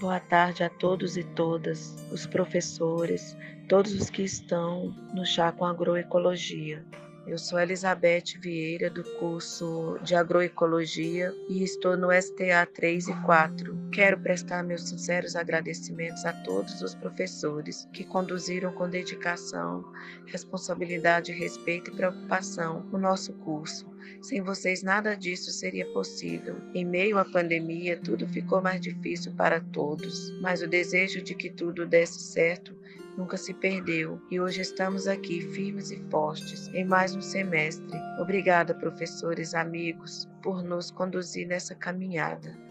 Boa 0.00 0.18
tarde 0.18 0.64
a 0.64 0.70
todos 0.70 1.16
e 1.16 1.22
todas, 1.22 1.94
os 2.10 2.26
professores, 2.26 3.36
todos 3.68 3.94
os 3.94 4.10
que 4.10 4.22
estão 4.22 4.92
no 5.14 5.24
Chá 5.24 5.52
com 5.52 5.64
Agroecologia. 5.64 6.84
Eu 7.24 7.38
sou 7.38 7.60
Elizabeth 7.60 8.36
Vieira, 8.40 8.90
do 8.90 9.04
curso 9.18 9.96
de 10.02 10.14
Agroecologia 10.14 11.32
e 11.48 11.62
estou 11.62 11.96
no 11.96 12.10
STA 12.10 12.66
3 12.66 13.08
e 13.08 13.14
4. 13.22 13.90
Quero 13.92 14.18
prestar 14.18 14.64
meus 14.64 14.88
sinceros 14.88 15.36
agradecimentos 15.36 16.24
a 16.24 16.32
todos 16.32 16.82
os 16.82 16.96
professores 16.96 17.88
que 17.92 18.04
conduziram 18.04 18.72
com 18.72 18.90
dedicação, 18.90 19.84
responsabilidade, 20.26 21.30
respeito 21.32 21.92
e 21.92 21.94
preocupação 21.94 22.84
o 22.92 22.98
nosso 22.98 23.32
curso. 23.34 23.86
Sem 24.20 24.42
vocês, 24.42 24.82
nada 24.82 25.14
disso 25.14 25.52
seria 25.52 25.86
possível. 25.92 26.56
Em 26.74 26.84
meio 26.84 27.18
à 27.18 27.24
pandemia, 27.24 27.96
tudo 27.96 28.26
ficou 28.26 28.60
mais 28.60 28.80
difícil 28.80 29.32
para 29.36 29.60
todos, 29.60 30.32
mas 30.40 30.60
o 30.60 30.66
desejo 30.66 31.22
de 31.22 31.36
que 31.36 31.48
tudo 31.48 31.86
desse 31.86 32.18
certo 32.18 32.81
nunca 33.16 33.36
se 33.36 33.52
perdeu 33.54 34.20
e 34.30 34.40
hoje 34.40 34.60
estamos 34.60 35.06
aqui 35.06 35.40
firmes 35.40 35.90
e 35.90 35.96
fortes 36.10 36.68
em 36.68 36.84
mais 36.84 37.14
um 37.14 37.20
semestre. 37.20 37.98
Obrigada, 38.18 38.74
professores, 38.74 39.54
amigos, 39.54 40.28
por 40.42 40.62
nos 40.62 40.90
conduzir 40.90 41.46
nessa 41.46 41.74
caminhada. 41.74 42.61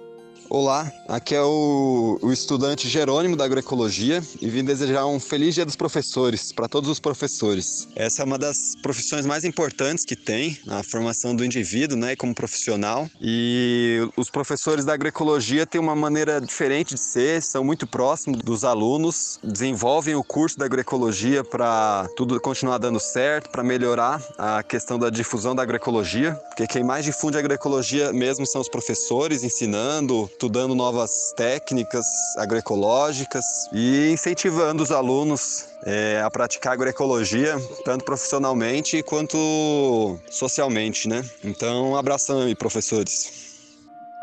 Olá, 0.50 0.92
aqui 1.08 1.34
é 1.34 1.42
o, 1.42 2.20
o, 2.22 2.32
estudante 2.32 2.90
Jerônimo 2.90 3.36
da 3.36 3.46
Agroecologia 3.46 4.22
e 4.42 4.50
vim 4.50 4.64
desejar 4.64 5.06
um 5.06 5.20
feliz 5.20 5.56
Dia 5.56 5.66
dos 5.66 5.76
Professores 5.76 6.52
para 6.52 6.68
todos 6.68 6.90
os 6.90 7.00
professores. 7.00 7.88
Essa 7.96 8.22
é 8.22 8.26
uma 8.26 8.38
das 8.38 8.76
profissões 8.82 9.26
mais 9.26 9.46
importantes 9.46 10.04
que 10.04 10.16
tem 10.16 10.60
na 10.66 10.84
formação 10.84 11.36
do 11.36 11.46
indivíduo, 11.46 11.98
né, 11.98 12.16
como 12.16 12.36
profissional. 12.36 13.10
E 13.22 14.00
os 14.18 14.30
professores 14.30 14.84
da 14.84 14.94
agroecologia 14.94 15.66
têm 15.66 15.80
uma 15.80 15.96
maneira 15.96 16.42
diferente 16.42 16.96
de 16.96 17.00
ser, 17.00 17.42
são 17.42 17.64
muito 17.64 17.88
próximos 17.88 18.40
dos 18.40 18.66
alunos, 18.66 19.40
desenvolvem 19.44 20.16
o 20.16 20.24
curso 20.24 20.58
da 20.58 20.66
agroecologia 20.66 21.44
para 21.44 22.10
tudo 22.18 22.40
continuar 22.40 22.78
dando 22.78 23.00
certo, 23.00 23.50
para 23.50 23.64
melhorar 23.64 24.22
a 24.38 24.64
questão 24.64 25.00
da 25.00 25.10
difusão 25.10 25.56
da 25.56 25.64
agroecologia, 25.64 26.34
porque 26.50 26.68
quem 26.68 26.84
mais 26.84 27.06
difunde 27.06 27.38
a 27.38 27.40
agroecologia 27.40 28.12
mesmo 28.12 28.46
são 28.46 28.60
os 28.60 28.70
professores 28.70 29.44
ensinando 29.44 30.30
estudando 30.32 30.74
novas 30.74 31.34
técnicas 31.36 32.06
agroecológicas 32.38 33.46
e 33.72 34.12
incentivando 34.12 34.82
os 34.82 34.92
alunos 34.92 35.68
é, 35.84 36.22
a 36.22 36.30
praticar 36.30 36.74
agroecologia, 36.74 37.56
tanto 37.86 38.06
profissionalmente 38.06 39.04
quanto 39.04 40.18
socialmente, 40.30 41.08
né? 41.08 41.24
Então, 41.44 41.92
um 41.92 41.96
abração 41.96 42.42
aí, 42.42 42.56
professores. 42.56 43.52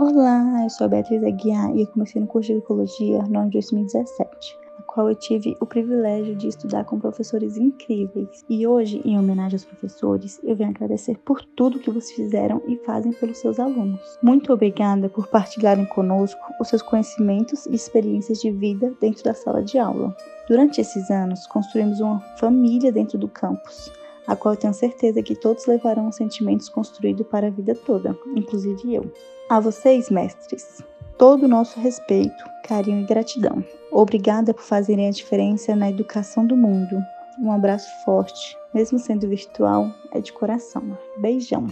Olá, 0.00 0.62
eu 0.62 0.70
sou 0.70 0.84
a 0.86 0.88
Beatriz 0.88 1.22
Aguiar 1.24 1.74
e 1.74 1.82
eu 1.82 1.86
comecei 1.88 2.20
no 2.20 2.26
curso 2.26 2.46
de 2.46 2.52
Agroecologia 2.52 3.22
no 3.22 3.40
ano 3.40 3.50
de 3.50 3.54
2017 3.54 4.67
qual 4.98 5.08
eu 5.08 5.14
tive 5.14 5.56
o 5.60 5.64
privilégio 5.64 6.34
de 6.34 6.48
estudar 6.48 6.84
com 6.84 6.98
professores 6.98 7.56
incríveis. 7.56 8.44
E 8.48 8.66
hoje, 8.66 9.00
em 9.04 9.16
homenagem 9.16 9.54
aos 9.54 9.64
professores, 9.64 10.40
eu 10.42 10.56
venho 10.56 10.70
agradecer 10.70 11.16
por 11.18 11.40
tudo 11.40 11.78
que 11.78 11.88
vocês 11.88 12.16
fizeram 12.16 12.60
e 12.66 12.76
fazem 12.78 13.12
pelos 13.12 13.38
seus 13.38 13.60
alunos. 13.60 14.18
Muito 14.20 14.52
obrigada 14.52 15.08
por 15.08 15.28
partilharem 15.28 15.84
conosco 15.84 16.40
os 16.60 16.66
seus 16.66 16.82
conhecimentos 16.82 17.64
e 17.66 17.76
experiências 17.76 18.40
de 18.40 18.50
vida 18.50 18.92
dentro 19.00 19.22
da 19.22 19.34
sala 19.34 19.62
de 19.62 19.78
aula. 19.78 20.16
Durante 20.48 20.80
esses 20.80 21.08
anos, 21.12 21.46
construímos 21.46 22.00
uma 22.00 22.18
família 22.36 22.90
dentro 22.90 23.16
do 23.16 23.28
campus, 23.28 23.92
a 24.26 24.34
qual 24.34 24.54
eu 24.54 24.58
tenho 24.58 24.74
certeza 24.74 25.22
que 25.22 25.36
todos 25.36 25.66
levarão 25.66 26.10
sentimentos 26.10 26.68
construídos 26.68 27.24
para 27.28 27.46
a 27.46 27.50
vida 27.50 27.72
toda, 27.72 28.18
inclusive 28.34 28.96
eu. 28.96 29.12
A 29.48 29.60
vocês, 29.60 30.10
mestres, 30.10 30.82
todo 31.18 31.44
o 31.44 31.48
nosso 31.48 31.80
respeito, 31.80 32.44
carinho 32.62 33.00
e 33.02 33.04
gratidão. 33.06 33.62
Obrigada 33.90 34.54
por 34.54 34.62
fazerem 34.62 35.08
a 35.08 35.10
diferença 35.10 35.74
na 35.74 35.90
educação 35.90 36.46
do 36.46 36.56
mundo. 36.56 37.02
Um 37.40 37.50
abraço 37.50 37.90
forte, 38.04 38.56
mesmo 38.72 38.98
sendo 38.98 39.28
virtual, 39.28 39.92
é 40.12 40.20
de 40.20 40.32
coração. 40.32 40.96
Beijão. 41.18 41.66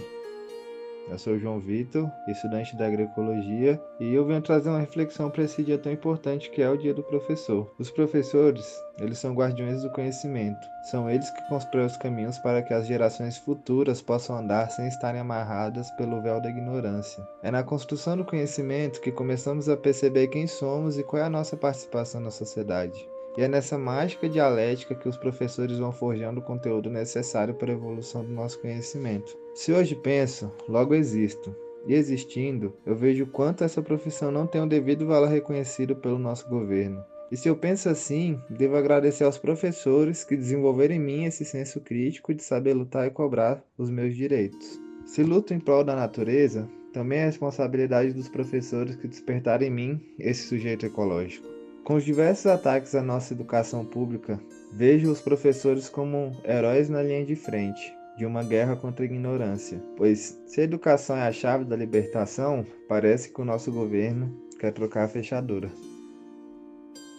Eu 1.09 1.17
sou 1.17 1.39
João 1.39 1.59
Vitor, 1.59 2.11
estudante 2.27 2.75
da 2.75 2.85
agroecologia, 2.85 3.81
e 3.97 4.13
eu 4.13 4.25
venho 4.25 4.41
trazer 4.41 4.67
uma 4.67 4.79
reflexão 4.79 5.29
para 5.29 5.43
esse 5.43 5.63
dia 5.63 5.77
tão 5.77 5.91
importante 5.91 6.49
que 6.49 6.61
é 6.61 6.69
o 6.69 6.77
Dia 6.77 6.93
do 6.93 7.01
Professor. 7.01 7.73
Os 7.79 7.89
professores, 7.89 8.77
eles 8.99 9.17
são 9.17 9.33
guardiões 9.33 9.83
do 9.83 9.89
conhecimento. 9.89 10.59
São 10.91 11.09
eles 11.09 11.29
que 11.29 11.47
constroem 11.47 11.85
os 11.85 11.95
caminhos 11.95 12.37
para 12.39 12.61
que 12.61 12.73
as 12.73 12.87
gerações 12.87 13.37
futuras 13.37 14.01
possam 14.01 14.37
andar 14.37 14.69
sem 14.69 14.87
estarem 14.89 15.21
amarradas 15.21 15.89
pelo 15.91 16.21
véu 16.21 16.41
da 16.41 16.49
ignorância. 16.49 17.25
É 17.41 17.49
na 17.49 17.63
construção 17.63 18.17
do 18.17 18.25
conhecimento 18.25 18.99
que 18.99 19.11
começamos 19.11 19.69
a 19.69 19.77
perceber 19.77 20.27
quem 20.27 20.45
somos 20.45 20.97
e 20.97 21.03
qual 21.03 21.21
é 21.21 21.25
a 21.25 21.29
nossa 21.29 21.55
participação 21.55 22.19
na 22.19 22.31
sociedade. 22.31 23.07
E 23.37 23.43
é 23.43 23.47
nessa 23.47 23.77
mágica 23.77 24.27
dialética 24.27 24.95
que 24.95 25.07
os 25.07 25.15
professores 25.15 25.77
vão 25.77 25.91
forjando 25.91 26.39
o 26.39 26.43
conteúdo 26.43 26.89
necessário 26.89 27.53
para 27.53 27.71
a 27.71 27.75
evolução 27.75 28.25
do 28.25 28.31
nosso 28.31 28.59
conhecimento. 28.59 29.37
Se 29.53 29.71
hoje 29.71 29.93
penso, 29.95 30.51
logo 30.67 30.95
existo. 30.95 31.55
E 31.85 31.93
existindo, 31.93 32.73
eu 32.85 32.95
vejo 32.95 33.27
quanto 33.27 33.63
essa 33.63 33.81
profissão 33.81 34.31
não 34.31 34.47
tem 34.47 34.61
o 34.61 34.67
devido 34.67 35.05
valor 35.05 35.29
reconhecido 35.29 35.95
pelo 35.95 36.17
nosso 36.17 36.49
governo. 36.49 37.05
E 37.31 37.37
se 37.37 37.47
eu 37.47 37.55
penso 37.55 37.89
assim, 37.89 38.41
devo 38.49 38.75
agradecer 38.75 39.23
aos 39.23 39.37
professores 39.37 40.23
que 40.23 40.35
desenvolveram 40.35 40.95
em 40.95 40.99
mim 40.99 41.25
esse 41.25 41.45
senso 41.45 41.79
crítico 41.79 42.33
de 42.33 42.41
saber 42.41 42.73
lutar 42.73 43.05
e 43.05 43.11
cobrar 43.11 43.63
os 43.77 43.89
meus 43.89 44.15
direitos. 44.15 44.79
Se 45.05 45.23
luto 45.23 45.53
em 45.53 45.59
prol 45.59 45.83
da 45.83 45.95
natureza, 45.95 46.67
também 46.91 47.19
é 47.19 47.25
responsabilidade 47.25 48.13
dos 48.13 48.27
professores 48.27 48.95
que 48.95 49.07
despertaram 49.07 49.65
em 49.65 49.69
mim 49.69 50.01
esse 50.17 50.47
sujeito 50.47 50.85
ecológico. 50.85 51.56
Com 51.87 51.95
os 51.95 52.03
diversos 52.03 52.47
ataques 52.47 52.93
à 52.95 53.01
nossa 53.01 53.33
educação 53.33 53.85
pública, 53.85 54.37
vejo 54.73 55.09
os 55.09 55.21
professores 55.21 55.87
como 55.87 56.33
heróis 56.43 56.89
na 56.89 57.01
linha 57.01 57.25
de 57.25 57.33
frente 57.33 57.95
de 58.17 58.25
uma 58.25 58.43
guerra 58.43 58.75
contra 58.75 59.05
a 59.05 59.07
ignorância, 59.07 59.81
pois 59.95 60.37
se 60.45 60.59
a 60.59 60.65
educação 60.65 61.15
é 61.15 61.25
a 61.25 61.31
chave 61.31 61.63
da 61.63 61.77
libertação, 61.77 62.65
parece 62.89 63.31
que 63.31 63.39
o 63.39 63.45
nosso 63.45 63.71
governo 63.71 64.37
quer 64.59 64.73
trocar 64.73 65.05
a 65.05 65.07
fechadura. 65.07 65.71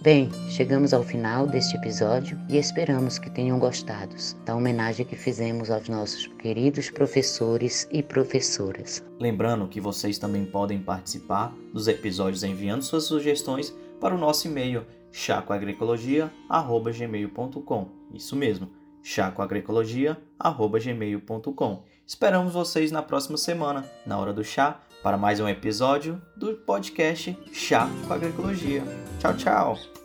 Bem, 0.03 0.31
chegamos 0.51 0.93
ao 0.93 1.03
final 1.03 1.47
deste 1.47 1.75
episódio 1.79 2.39
e 2.51 2.59
esperamos 2.59 3.19
que 3.19 3.31
tenham 3.31 3.59
gostado 3.59 4.15
da 4.45 4.55
homenagem 4.55 5.07
que 5.07 5.17
fizemos 5.17 5.71
aos 5.71 5.89
nossos 5.89 6.27
queridos 6.39 6.91
professores 6.91 7.89
e 7.91 8.03
professoras. 8.03 9.03
Lembrando 9.19 9.67
que 9.67 9.81
vocês 9.81 10.19
também 10.19 10.45
podem 10.45 10.79
participar 10.79 11.57
dos 11.73 11.89
episódios 11.89 12.45
enviando 12.45 12.83
suas 12.83 13.05
sugestões 13.05 13.75
para 14.01 14.15
o 14.15 14.19
nosso 14.19 14.47
e-mail 14.47 14.87
chacoagricologia@gmail.com. 15.13 17.89
Isso 18.15 18.37
mesmo, 18.37 18.71
chacoagricologia@gmail.com. 19.03 21.83
Esperamos 22.07 22.53
vocês 22.53 22.91
na 22.91 23.03
próxima 23.03 23.37
semana, 23.37 23.85
na 24.07 24.19
hora 24.19 24.33
do 24.33 24.43
chá, 24.43 24.81
para 25.03 25.19
mais 25.19 25.41
um 25.41 25.49
episódio 25.49 26.23
do 26.37 26.55
podcast 26.55 27.37
Chá 27.53 27.91
com 28.07 28.15
Agroecologia. 28.15 28.83
Tchau, 29.21 29.37
tchau. 29.37 29.98